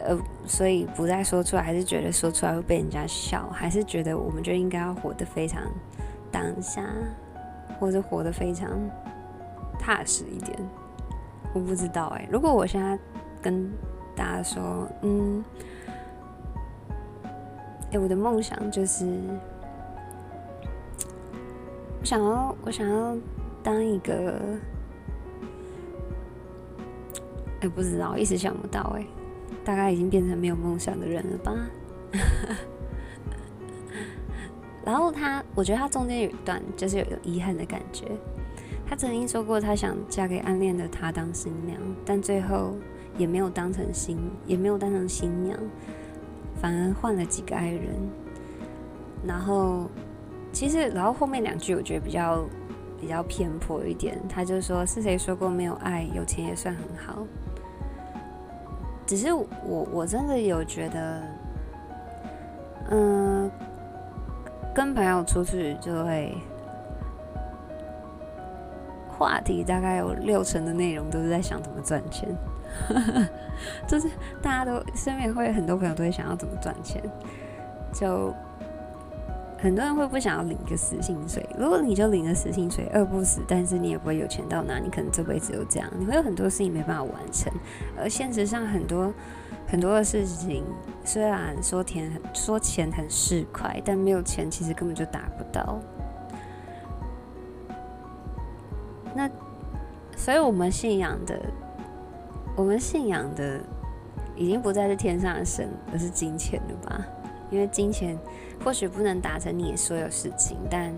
[0.00, 5.62] 呃，所以不再说出来，还是觉得说出来会被人家笑，还是觉得我们就应该要活得非常
[6.32, 6.82] 当下，
[7.78, 8.70] 或者活得非常
[9.78, 10.58] 踏实一点。
[11.52, 12.98] 我不知道哎、如果我现在
[13.42, 13.70] 跟
[14.16, 15.44] 大家说，嗯，
[17.92, 19.04] 哎、我的梦想就是，
[22.00, 23.16] 我想要，我想要
[23.62, 24.40] 当一个，
[27.60, 29.04] 哎、不知道，一时想不到哎、
[29.64, 31.52] 大概已经变成没有梦想的人了吧？
[34.84, 38.06] 然后他，我觉得他中间有一段就是有遗憾的感觉。
[38.88, 42.74] 他曾经说过，他想嫁给暗恋的他当新娘，但最后
[43.16, 45.56] 也没有当成新，也没有当成新娘，
[46.60, 47.94] 反而换了几个爱人。
[49.26, 49.88] 然后，
[50.52, 52.44] 其实，然后后面两句我觉得比较
[53.00, 54.18] 比较偏颇一点。
[54.28, 57.26] 他就说：“是谁说过没有爱，有钱也算很好？”
[59.06, 59.46] 只是我
[59.92, 61.22] 我真的有觉得，
[62.90, 63.50] 嗯，
[64.74, 66.32] 跟朋友出去就会
[69.08, 72.28] 话题大概有六成的内容都是在想怎么赚钱，
[73.86, 74.08] 就是
[74.42, 77.02] 大家都身边会很多朋友都会想要怎么赚钱，
[77.92, 78.34] 就。
[79.62, 87.52] 很多人会不想要领一个死薪水，如果你就领了死薪水，饿不死，但是你也不会有钱到哪，你可能这辈子都这样，你会有很多事情没办法完成。
[87.94, 89.12] 而现实上很多
[89.66, 90.64] 很多的事情，
[91.04, 95.78] 虽然说钱说钱很市侩，但没有钱其实根本就达不到。
[99.14, 99.28] 那
[100.16, 101.38] 所以我们信仰的，
[102.60, 103.58] 我们信仰的
[104.36, 107.02] 已经不再是天上的神，而是金钱了吧？
[107.50, 108.18] 因为金钱
[108.62, 110.92] 或许不能达成你所有事情，但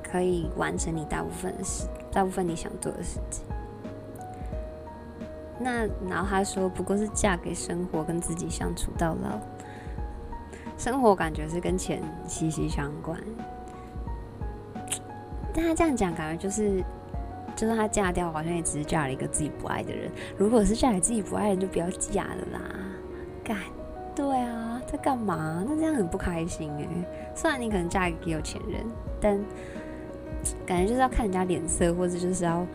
[0.00, 3.44] 可以完成你大部分的事，大部分你想做的事情。
[5.58, 9.40] 那然后他说，不过是嫁给生活，跟自己相处到老。
[10.78, 13.20] 生活感觉是跟钱息息相关，
[15.52, 16.80] 但他这样讲，感觉就是，
[17.56, 20.10] 就算他嫁掉，好像也只是嫁了一个自己不爱的人。
[20.36, 22.60] 如果是嫁给自己不爱的人，就不要嫁了啦。
[23.44, 23.56] 干，
[24.14, 25.64] 对啊，在干嘛？
[25.68, 26.86] 那这样很不开心哎。
[27.34, 28.84] 虽然你可能嫁给有钱人，
[29.20, 29.38] 但
[30.66, 32.66] 感觉就是要看人家脸色，或者就是要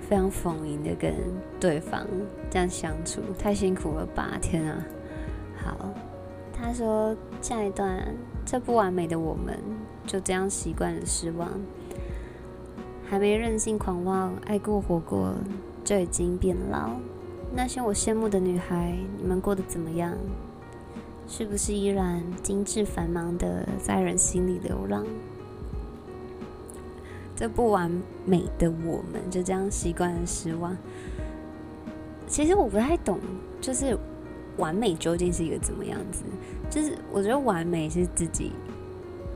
[0.00, 1.14] 非常逢迎的跟
[1.60, 2.06] 对方
[2.50, 4.38] 这样相处，太辛苦了吧？
[4.40, 4.84] 天啊，
[5.56, 5.90] 好。
[6.60, 8.04] 他说：“下一段，
[8.44, 9.56] 这不完美的我们，
[10.04, 11.48] 就这样习惯了失望，
[13.08, 15.34] 还没任性狂妄，爱过活过，
[15.82, 16.90] 就已经变老。
[17.54, 20.14] 那些我羡慕的女孩，你们过得怎么样？
[21.26, 25.06] 是不是依然精致繁忙的在人心里流浪？
[27.34, 27.90] 这不完
[28.24, 30.76] 美的我们，就这样习惯了失望。
[32.26, 33.18] 其实我不太懂，
[33.60, 33.96] 就是。”
[34.58, 36.24] 完美究竟是一个怎么样子？
[36.68, 38.50] 就是我觉得完美是自己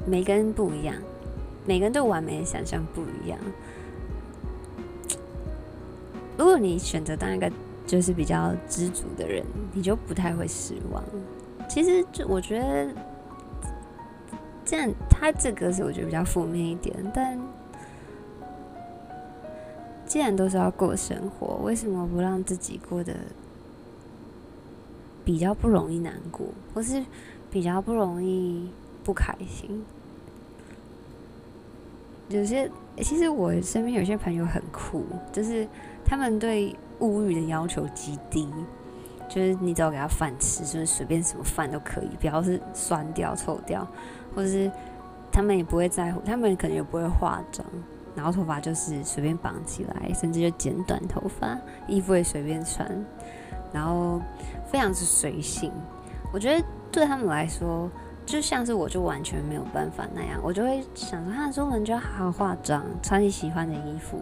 [0.05, 0.97] 每个人不一样，
[1.65, 3.39] 每个人对完美的想象不一样。
[6.37, 7.51] 如果你选择当一个
[7.87, 11.03] 就是比较知足的人，你就不太会失望。
[11.69, 12.89] 其实就我觉得
[14.65, 16.95] 这样，他这个是我觉得比较负面一点。
[17.15, 17.39] 但
[20.07, 23.15] 既然都是要过生活，为什么不让自己过得？
[25.25, 27.01] 比较不容易难过，或是
[27.49, 28.69] 比较不容易
[29.05, 29.85] 不开心。
[32.33, 35.67] 有些其实我身边有些朋友很酷，就是
[36.05, 38.49] 他们对物欲的要求极低，
[39.29, 43.87] 就是你只要给他饭吃，就是随便什么饭都可以，不要是酸掉、臭掉，
[44.35, 44.71] 或者是
[45.31, 47.67] 他们也不会在乎，他们可能也不会化妆，
[48.15, 52.89] 然后头发就是随便绑起来，甚至就剪短头发，衣服也随便穿。
[53.73, 54.21] 然后
[54.71, 55.73] 非常之随性，
[56.31, 57.91] 我觉得对他们来说，
[58.33, 64.19] 就像是我就完全没有办法那样，我就会想说，他出门就要好好化妆，穿你喜欢的衣服，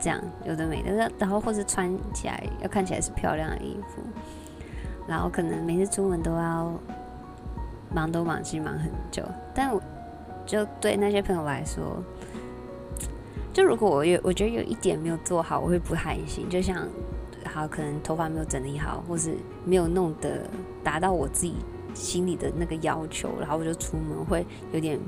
[0.00, 4.00] 这样有的没的，然后或是穿起来要看起来是漂亮的衣服，
[5.06, 6.72] 然后可能每次出门都要
[7.94, 9.82] 忙东忙西忙很久，但我
[10.46, 12.02] 就对那些朋友来说，
[13.52, 16.88] 就如果我有我觉得有一点没有做好，我会不开心，就像。
[17.44, 20.42] 好，可能头发没有整理好，或是没有弄得
[20.84, 21.54] 达到我自己
[21.98, 24.98] 心里的那个要求，然后我就出门会有点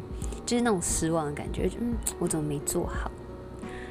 [0.45, 3.11] 就是那种失望的感觉，嗯，我怎么没做好？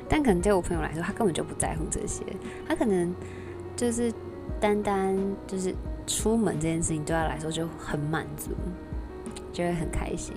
[0.08, 2.24] 但可能对我朋友来说，他根本就不在乎这些，
[2.68, 3.14] 他可能
[3.76, 4.14] 就是
[4.60, 5.74] 单单就是
[6.06, 8.52] 出门这件事情对他来说就很满足，
[9.54, 10.36] 就会很开心。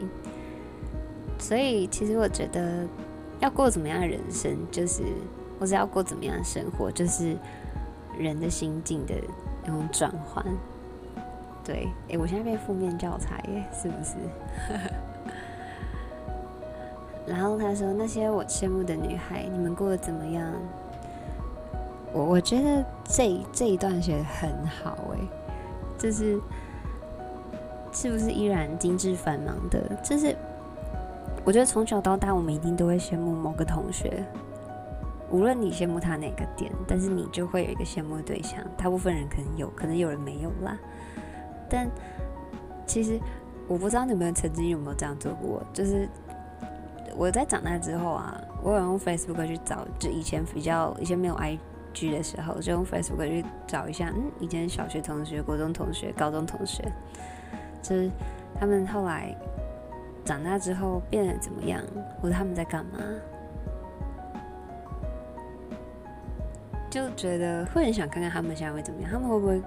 [1.39, 2.87] 所以其实我觉得
[3.41, 5.03] 要过怎么样的人生，就是
[5.59, 7.37] 或是要过怎么样的生活，就是。
[8.19, 9.15] 人的心境的
[9.65, 10.45] 那种转换，
[11.65, 14.17] 对，哎、我现在变负面教材耶，是不是？
[17.27, 20.53] 然后他说：“那些我羡慕的女孩，你们过得怎么样？”
[22.13, 25.19] 我我觉得这这一段写得很好，哎，
[25.97, 26.39] 就是
[27.93, 29.81] 是不是依然精致繁忙的？
[30.03, 30.37] 就是
[31.45, 34.25] 我觉得从小到大，我们一定都会羡慕某个同学。
[35.31, 38.59] 无论你羡慕他哪个点，但是你就会有一个羡慕的对象。
[38.77, 40.77] 大部分人可能有，可能有人没有啦。
[41.73, 41.89] 但
[42.87, 43.19] 其实
[43.67, 45.63] 我不知道你们曾经有没有这样做过。
[45.73, 46.07] 就是
[47.17, 56.85] 我在长大之后啊，我有用 Facebook 去找，就以前比较以前没有 IG 的时候，就用 Facebook 去找一下，嗯，以前小学同学、国中同学、高中同学，
[57.83, 58.11] 就是
[58.61, 59.35] 他们后来
[60.25, 61.83] 长大之后变得怎么样，
[62.21, 62.99] 或者他们在干嘛。
[66.91, 69.63] 就觉得会很想看看他们现在会怎么样，他们会不会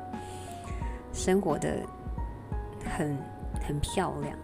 [1.15, 1.79] 生活的
[2.95, 3.17] 很
[3.65, 4.37] 很漂亮？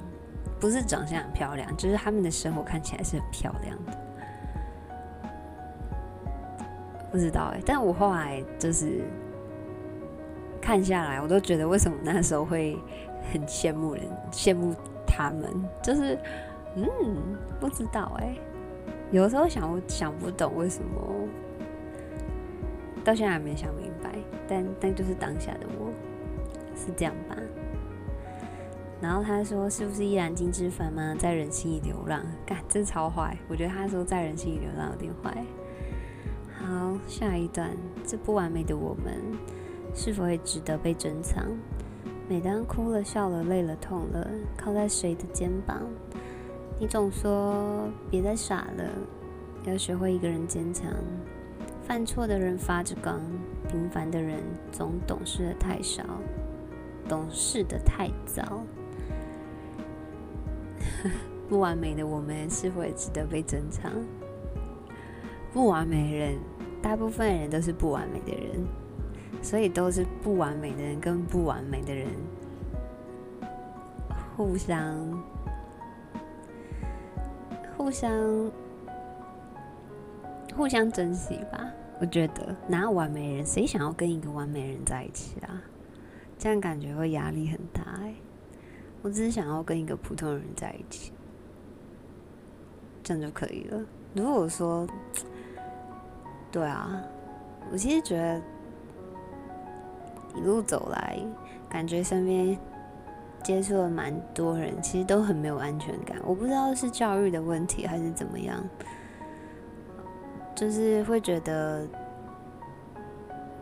[0.59, 3.91] 不是长相很漂亮，就是他们的生活看起来是很漂亮的。
[7.11, 9.01] 不知道哎、但我后来就是
[10.61, 12.77] 看下来，我都觉得为什么那时候会
[13.33, 14.73] 很羡慕人，羡慕
[15.05, 15.43] 他们，
[15.83, 16.17] 就是
[16.75, 16.87] 嗯，
[17.59, 18.33] 不知道哎、
[19.11, 21.27] 有时候想想不懂为什么。
[23.03, 24.11] 到现在还没想明白，
[24.47, 25.91] 但但就是当下的我
[26.83, 27.35] 是这样吧。
[29.01, 33.35] 然后他说：“是不是依然精致繁忙，在人心里流浪？”干，这超坏！
[33.47, 35.43] 我觉得他说在人心里流浪有点坏。
[36.53, 37.71] 好，下一段，
[38.05, 39.15] 这不完美的我们
[39.95, 41.43] 是否也值得被珍藏？
[42.29, 45.81] 每当哭了、笑了、累了、痛了，靠在谁的肩膀？
[46.79, 48.87] 你总说别再傻了，
[49.65, 50.91] 要学会一个人坚强。
[51.83, 53.19] 犯错的人发着光，
[53.67, 54.37] 平凡的人
[54.71, 56.03] 总懂事的太少，
[57.11, 58.63] 懂事的太早。
[61.49, 63.91] 不完美的我们是否也值得被珍藏？
[65.51, 66.39] 不完美人，
[66.81, 68.65] 大部分人都是不完美的人，
[69.41, 72.07] 所以都是不完美的人跟不完美的人
[74.37, 75.21] 互相、
[77.75, 78.49] 互相、
[80.55, 81.69] 互相珍惜吧。
[81.99, 83.45] 我觉得哪有完美人？
[83.45, 85.61] 谁想要跟一个完美人在一起啊？
[86.41, 88.15] 这样感觉会压力很大欸。
[89.03, 91.13] 我只是想要跟一个普通人在一起，
[93.03, 93.79] 这样就可以了。
[94.15, 94.87] 如果说，
[96.51, 96.99] 对啊，
[97.71, 98.41] 我其实觉得
[100.35, 101.19] 一路走来，
[101.69, 102.57] 感觉身边
[103.43, 106.17] 接触了蛮多人，其实都很没有安全感。
[106.25, 108.67] 我不知道是教育的问题还是怎么样。
[110.55, 111.87] 就是会觉得，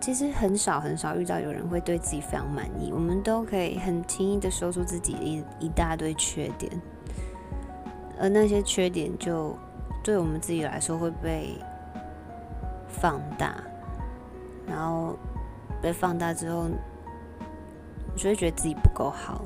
[0.02, 2.92] 其实很少很少遇到有人会对自己非常满意。
[2.92, 6.72] 我们都可以很轻易的说出自己一一大堆缺点，
[8.20, 9.56] 而那些缺点就
[10.04, 11.56] 对我们自己来说会被
[12.88, 13.56] 放大，
[14.66, 15.18] 然后
[15.82, 16.70] 被放大之后，
[18.16, 19.44] 就会觉得自己不够好。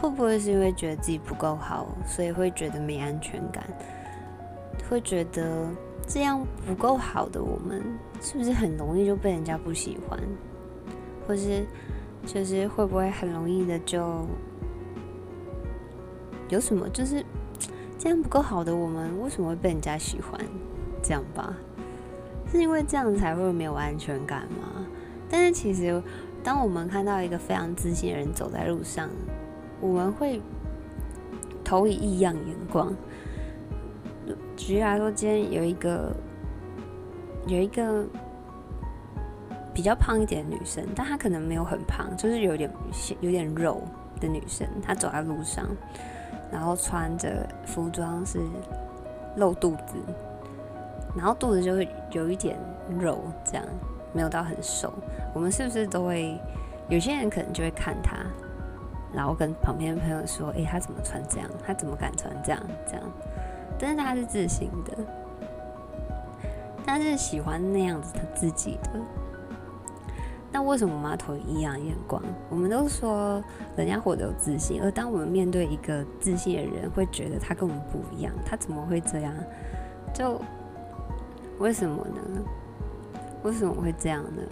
[0.00, 3.64] 会不会是因为觉得自己不够好，所以会觉得没安全感？
[4.88, 5.66] 会觉得。
[6.12, 7.82] 这样不够好的我们，
[8.20, 10.20] 是不是很容易就被人家不喜欢？
[11.26, 11.64] 或是
[12.26, 14.26] 就是会不会很容易的就
[16.50, 16.86] 有什么？
[16.90, 17.24] 就是
[17.98, 20.38] 这样不够好的我们，为什么会被人家喜欢？
[21.02, 21.56] 这样吧，
[22.50, 24.86] 是因为这样才会没有安全感吗？
[25.30, 26.02] 但是其实，
[26.44, 29.08] 当我们看到一个非常自信的人走在路上，
[29.80, 30.42] 我们会
[31.64, 32.94] 投以异样眼光。
[34.66, 36.14] 举例来说，今天有一个
[37.46, 38.04] 有一个
[39.74, 42.70] 比较胖一点的女生，但她可能没有很胖，就是有点
[43.20, 43.82] 有点肉
[44.20, 44.64] 的女生。
[44.80, 45.66] 她走在路上，
[46.50, 48.38] 然后穿着服装是
[49.36, 49.96] 露肚子，
[51.16, 52.56] 然后肚子就会有一点
[53.00, 53.64] 肉，这样
[54.12, 54.92] 没有到很瘦。
[55.34, 56.38] 我们是不是都会
[56.88, 58.16] 有些人可能就会看她，
[59.12, 61.50] 然后跟旁边的朋友说：“哎、欸，她怎么穿这样？
[61.66, 62.62] 她怎么敢穿这样？
[62.86, 63.02] 这样？”
[63.82, 64.96] 但是他是自信的，
[66.86, 68.90] 他是喜欢那样子他自己的。
[70.52, 72.22] 那为什么我们要投异样眼光？
[72.48, 73.42] 我们都说
[73.74, 79.34] 人家活得有自信，而当我们面对一个自信的人，会觉得他跟我们不一样，他怎么会这样？
[80.14, 80.40] 就
[81.58, 82.22] 为什么呢？
[83.42, 84.42] 为什么会这样呢？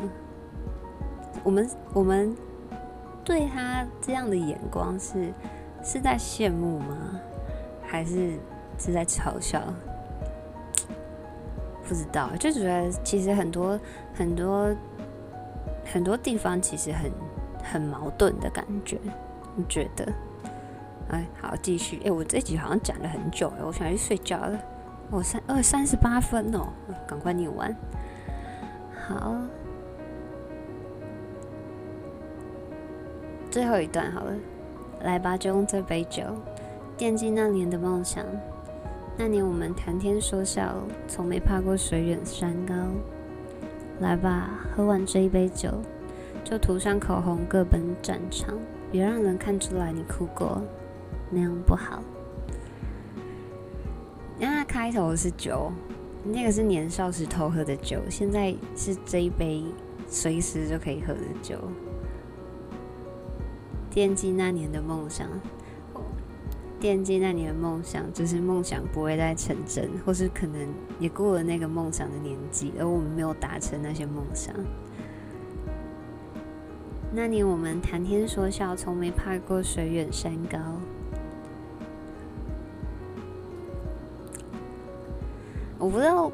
[1.44, 2.34] 我们我们
[3.24, 5.32] 对他这样的眼光是
[5.84, 7.20] 是在羡慕吗？
[7.86, 8.36] 还是？
[8.80, 9.62] 是在嘲笑，
[11.86, 13.78] 不知道，就觉得其实很多
[14.14, 14.74] 很多
[15.84, 17.12] 很多地方其实很
[17.62, 18.98] 很矛盾的感觉，
[19.54, 20.10] 你觉得？
[21.10, 22.00] 哎，好，继续。
[22.04, 24.58] 哎，我这集好像讲了很久，哎，我想去睡觉了。
[25.10, 26.68] 哦，三二三十八分哦，
[27.06, 27.76] 赶快念完。
[29.08, 29.34] 好，
[33.50, 34.32] 最后一段好了，
[35.02, 36.22] 来吧，就用这杯酒，
[36.96, 38.24] 惦记那年的梦想。
[39.22, 40.74] 那年我们谈天说笑，
[41.06, 42.74] 从没怕过水远山高。
[43.98, 45.70] 来吧，喝完这一杯酒，
[46.42, 48.56] 就涂上口红，各奔战场。
[48.90, 50.62] 别让人看出来你哭过，
[51.28, 52.02] 那样不好。
[54.38, 55.70] 那开头是酒，
[56.24, 59.62] 那个是年少时偷喝的酒，现在是这一杯
[60.08, 61.58] 随时就可以喝的酒。
[63.90, 65.28] 惦记那年的梦想。
[66.80, 70.66] 惦记那年的梦想，就是梦想不会再成真，或是可能
[70.98, 74.54] 也过了那个梦想的年纪，而我们没有达成那些梦想。
[77.12, 80.58] 那年我们谈天说笑，从没怕过水远山高。
[85.78, 86.32] 我不知道，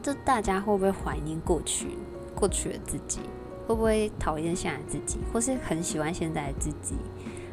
[0.00, 1.88] 这大家会不会怀念过去，
[2.34, 3.20] 过去的自己，
[3.66, 6.94] 会不会讨厌现在自己，或是很喜欢现在的自己？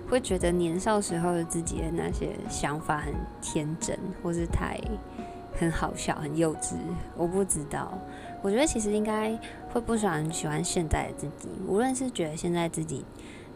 [0.08, 4.80] 会觉得年少时候的自己的那些想法很天真，或是太
[5.58, 6.76] 很好笑、很幼稚。
[7.18, 7.92] 我不知道，
[8.42, 9.38] 我觉得其实应该
[9.72, 13.04] 会不少人喜欢现在的自己，无论是觉得现在自己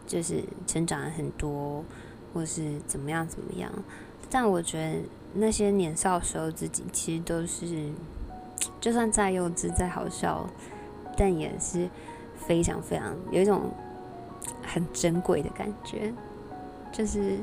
[0.06, 1.84] 就是成长了很多，
[2.34, 3.70] 或是怎么样怎么样。
[4.28, 4.98] 但我觉得
[5.34, 7.90] 那些年少时候自己其实都是，
[8.80, 10.48] 就算再幼稚、再好笑，
[11.16, 11.88] 但也是
[12.36, 13.70] 非常非常有一种。
[14.62, 16.12] 很珍贵的感觉，
[16.92, 17.38] 就是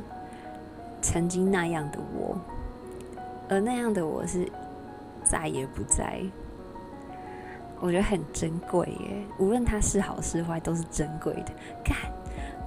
[1.01, 2.37] 曾经那样的我，
[3.49, 4.49] 而那样的我是
[5.23, 6.21] 再也不在。
[7.79, 11.51] 我觉得很珍贵耶，无论它是好是坏，都是珍贵的。
[11.83, 11.95] 看，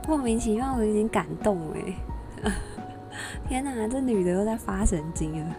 [0.07, 2.51] 莫名其妙，我有点感动哎！
[3.49, 5.57] 天哪，这女的又在发神经了。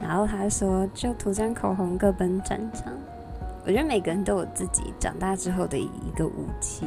[0.00, 2.92] 然后他说：“就涂张口红，各奔战场。”
[3.66, 6.86] 我觉得每个人都有自己长大之后的一个武器，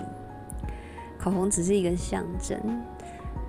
[1.20, 2.60] 口红只是一个象征。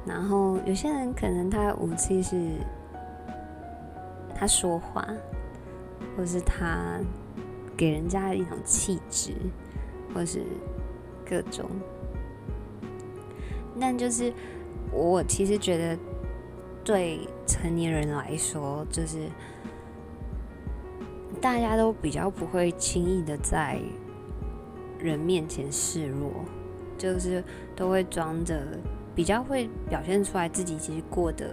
[0.07, 2.37] 然后有些人可能他的武器是
[4.35, 5.07] 他说话，
[6.17, 7.01] 或是他。
[7.77, 9.31] 给人家一种气质，
[10.13, 10.43] 或是
[11.25, 11.65] 各种，
[13.79, 14.33] 但就是
[14.91, 15.97] 我其实觉得，
[16.83, 19.29] 对成年人来说，就是
[21.41, 23.79] 大家都比较不会轻易的在
[24.99, 26.33] 人面前示弱，
[26.97, 27.45] 就是
[27.77, 28.61] 都会装着，
[29.19, 31.45] 比较会表现出来自己其实过得，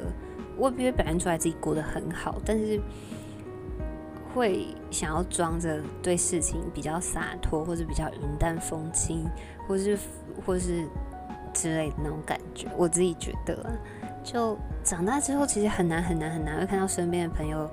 [0.59, 2.80] 未必会表现出来自己过得很好，但是。
[4.36, 9.26] 会想要装着对事情比较洒脱，或者比较云淡风轻，
[9.66, 9.97] 或是
[10.45, 10.86] 或是
[11.53, 12.68] 之类的那种感觉。
[12.76, 13.66] 我自己觉得，
[14.26, 17.72] 就长大之后，其实很难很难很难会看到身边的朋友，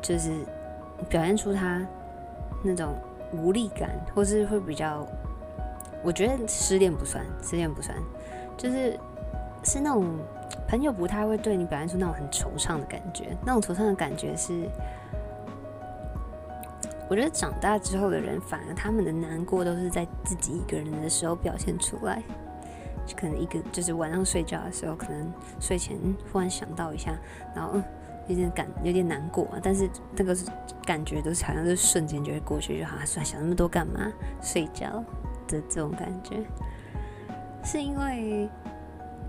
[0.00, 0.30] 就是
[1.08, 1.84] 表现出他
[2.62, 2.94] 那种
[3.32, 5.04] 无力感，或是会比较，
[6.02, 7.96] 我觉得失恋不算，失恋不算，
[8.56, 8.98] 就是
[9.64, 10.06] 是那种。
[10.66, 14.68] 朋友不太会对你表现出那种很惆怅的感觉，那种惆怅的感觉是，
[17.08, 22.22] 我觉得长大之后的人，反而他们的难过都是在自己一个人的时候表现出来，
[23.16, 25.96] 可能一个就是晚上睡觉的时候，可能睡前
[26.30, 27.16] 忽然想到一下，
[27.54, 27.80] 然后
[28.26, 30.36] 有点感有点难过，但是那个
[30.84, 34.12] 感觉都是好像是瞬间就会过去，就好像算想那么多干嘛？
[34.42, 35.02] 睡觉
[35.68, 36.36] 这种感觉，
[37.64, 38.48] 是因为。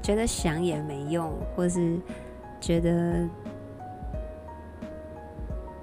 [0.01, 1.99] 觉得想也没用，或是
[2.61, 3.27] 觉得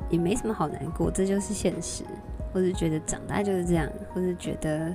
[0.09, 2.03] 也没什么好难过，这就是现实；
[2.51, 4.93] 或是觉得长大就是这样，或是觉得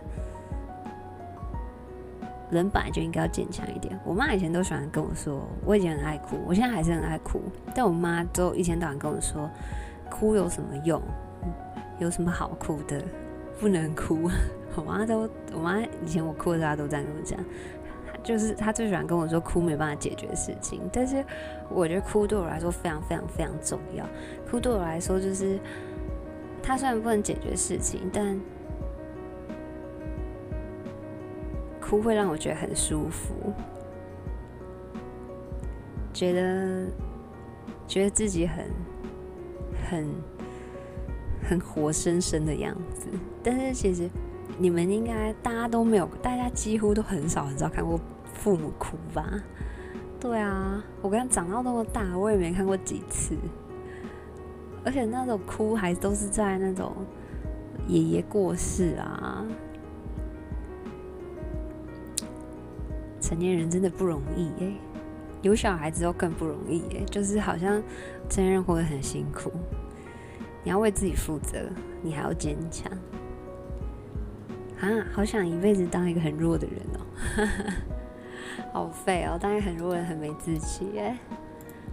[2.49, 3.97] 人本来就应该要坚强一点。
[4.03, 7.43] 我妈以前都喜欢跟我说，我以前很爱哭，我现在还是很爱哭，
[7.75, 9.47] 但我妈都一天到晚跟我说，
[10.09, 10.99] 哭有什么用？
[11.99, 12.99] 有什么好哭的？
[13.59, 14.27] 不能哭。
[14.75, 17.39] 我妈都，我妈以前我哭的时候，她都这样跟我讲。
[18.23, 21.25] 就是她最喜欢跟我说哭没办法解决事情，但是
[21.69, 24.05] 我觉得哭对我来说非常非常非常重要。
[24.49, 25.59] 哭对我来说就是，
[26.61, 28.39] 她虽然不能解决事情，但
[31.79, 33.33] 哭会让我觉得很舒服，
[36.13, 36.85] 觉得
[37.87, 38.65] 觉得自己很
[39.89, 40.07] 很
[41.49, 43.07] 很活生生的样子。
[43.43, 44.07] 但是其实。
[44.61, 47.99] 你们应该大家都没有，大家几乎都很少很少看过
[48.31, 49.27] 父母哭吧？
[50.19, 53.35] 对啊，我跟他长到那么大，我也没看过几次。
[54.85, 56.93] 而且那种哭还都是在那种
[57.87, 59.43] 爷爷过世啊。
[63.19, 64.73] 成年人真的不容易耶，
[65.41, 67.03] 有小孩之后更不容易耶。
[67.09, 67.81] 就是好像
[68.29, 69.51] 成年人活得很辛苦，
[70.63, 71.57] 你要为自己负责，
[72.03, 72.91] 你还要坚强。
[74.81, 77.05] 啊，好想一辈子当一个很弱的人哦，
[78.73, 81.15] 好废哦，当一个很弱的人很没志气耶。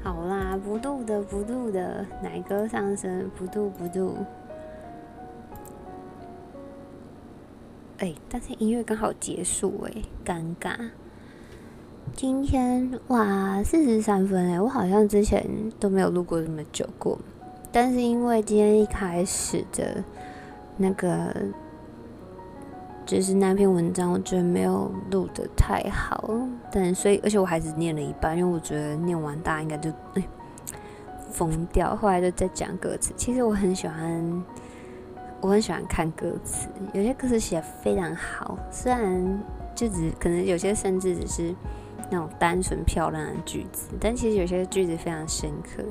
[0.03, 4.17] 好啦，不度的不度的，奶哥上身不度不度。
[7.99, 9.93] 哎、但是音乐刚好结束哎，
[10.25, 10.89] 尴尬。
[12.15, 15.47] 今天哇，四十三分哎，我好像之前
[15.79, 17.19] 都没有录过这么久过，
[17.71, 20.03] 但是因为今天一开始的
[20.79, 21.37] 那个。
[23.09, 26.31] 就是那篇文章，我觉得没有录得太好，
[26.71, 30.23] 但所以而且我还只念了一半，因为我觉得念完大家应该就哎
[31.31, 31.97] 疯掉。
[31.97, 34.45] 后来就在讲歌词，其实我很喜欢，
[35.41, 39.43] 我很喜欢看歌词，有些歌词写得非常好，虽然
[39.75, 41.55] 就只可能有些甚至只是
[42.11, 45.83] 那种单纯漂亮的句子，但其实有些句子非常深刻。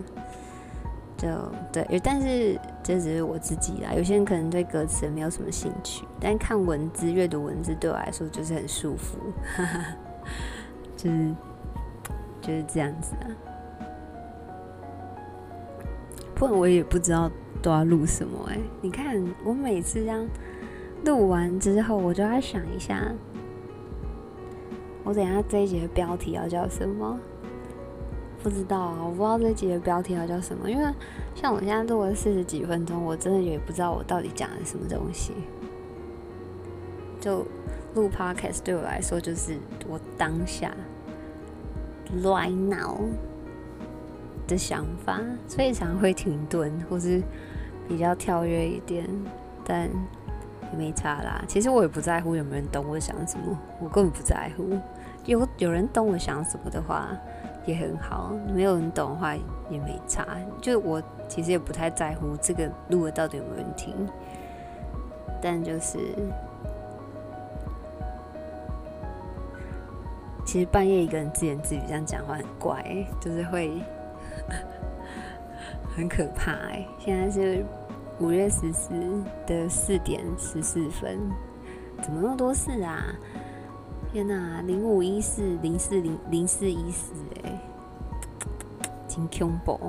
[1.17, 1.27] 就
[1.73, 3.91] 对，但是这只是我自己啦。
[3.95, 9.17] 有些人可能对歌词没有什么兴趣，但看文字、阅读文字对我来说就是很舒服，
[10.95, 11.35] 就是
[12.39, 13.27] 就是这样子啊。
[16.35, 17.31] 不然我也不知道
[17.63, 20.23] 都要录什么哎、你看，我每次这样
[21.03, 23.11] 录完之后，我就要想一下，
[25.03, 27.19] 我等一下这一节的标题要叫什么。
[28.47, 30.93] 不知道啊，我不知道这集的标题要叫什么，因为
[31.35, 35.33] 像我现在录了四十几分钟，我真的也不知道我到底讲了什么东西。
[37.19, 37.45] 就
[37.93, 40.71] 录 podcast 对我来说就是我当下
[42.23, 43.01] right now
[44.47, 47.21] 的想法，所以常会停顿或是
[47.85, 49.05] 比较跳跃一点，
[49.65, 49.89] 但
[50.71, 51.43] 也没差啦。
[51.49, 54.79] 其实我也不在乎有没有人懂我想什么，我根本不在乎。
[55.25, 57.09] 有有人懂我想什么的话
[57.67, 59.35] 也很好，没有人懂的话
[59.69, 60.25] 也没差。
[60.59, 63.93] 就我其实也不太在乎这个录的到底有没有人听，
[65.41, 65.99] 但就是
[70.45, 73.81] 其实半夜一个人自言自语这样讲话很怪，就是会
[75.93, 76.87] 很可怕欸。
[76.97, 77.65] 现在是
[78.19, 78.93] 五月十四
[79.45, 81.19] 的四点十四分，
[82.01, 83.13] 怎么那么多事啊？
[84.13, 87.61] 天呐，零五一四零四零零四一四，哎，
[89.07, 89.79] 挺恐怖。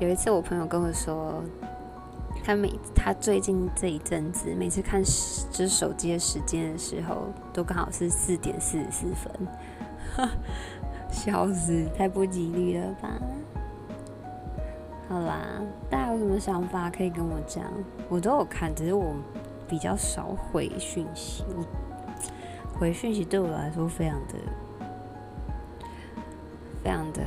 [0.00, 1.42] 有一次，我朋友跟我说，
[2.42, 5.02] 他每他最近这一阵子，每次看
[5.52, 10.28] 这手机的时间的时候，都刚好是四点四十四分，
[11.12, 13.10] 笑死，太不吉利了吧？
[15.08, 15.60] 好啦，
[15.90, 17.64] 大家有什么想法可以跟我讲，
[18.08, 19.14] 我都有看，只是我
[19.68, 21.44] 比较少回讯息。
[22.78, 24.34] 回讯息对我来说非常的、
[26.82, 27.22] 非常的、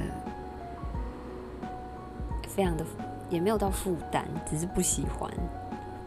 [2.48, 2.84] 非常的，
[3.30, 5.30] 也没有到负担，只是不喜欢，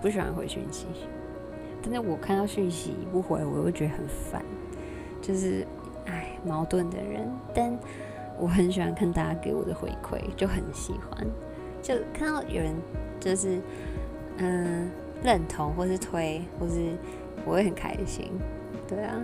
[0.00, 0.86] 不喜欢回讯息。
[1.82, 4.44] 但是我看到讯息不回，我会觉得很烦，
[5.22, 5.64] 就是
[6.06, 7.30] 哎，矛盾的人。
[7.54, 7.78] 但
[8.36, 11.24] 我很喜欢看大家给我的回馈，就很喜欢，
[11.80, 12.74] 就看到有人
[13.20, 13.60] 就是
[14.38, 14.90] 嗯
[15.22, 16.96] 认同，或是推，或是
[17.44, 18.32] 我会很开心。
[18.88, 19.20] 对啊，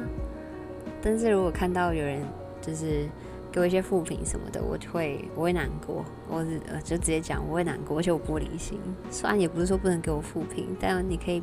[1.01, 2.21] 但是如果看到有人
[2.61, 3.09] 就是
[3.53, 8.81] 给我一些负评什么的，我就会我会难过，我是呃就直接讲我会难过，而且我玻璃心。
[9.11, 11.41] 虽然也不是说不能给我负评，但你可以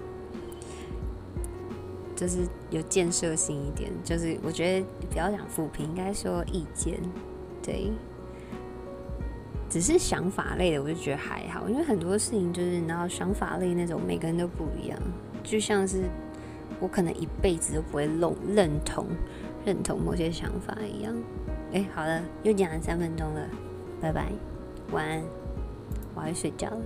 [2.15, 2.39] 就是
[2.70, 6.99] 有建设性一点，就是我觉得不要讲负评，应该说意见。
[7.63, 7.91] 对，
[9.70, 14.99] 只是想法类的，我就觉得还好，因为很多事情就是然后想法类那种，每个人都不一样，
[15.41, 16.03] 就像是。
[16.80, 19.05] 我可能一辈子都不会弄认同
[19.65, 21.13] 认同某些想法一样。
[21.73, 23.47] 哎，好了，又讲了三分钟了，
[24.01, 24.32] 拜拜，
[24.91, 25.23] 晚安，
[26.15, 26.82] 我要睡觉了。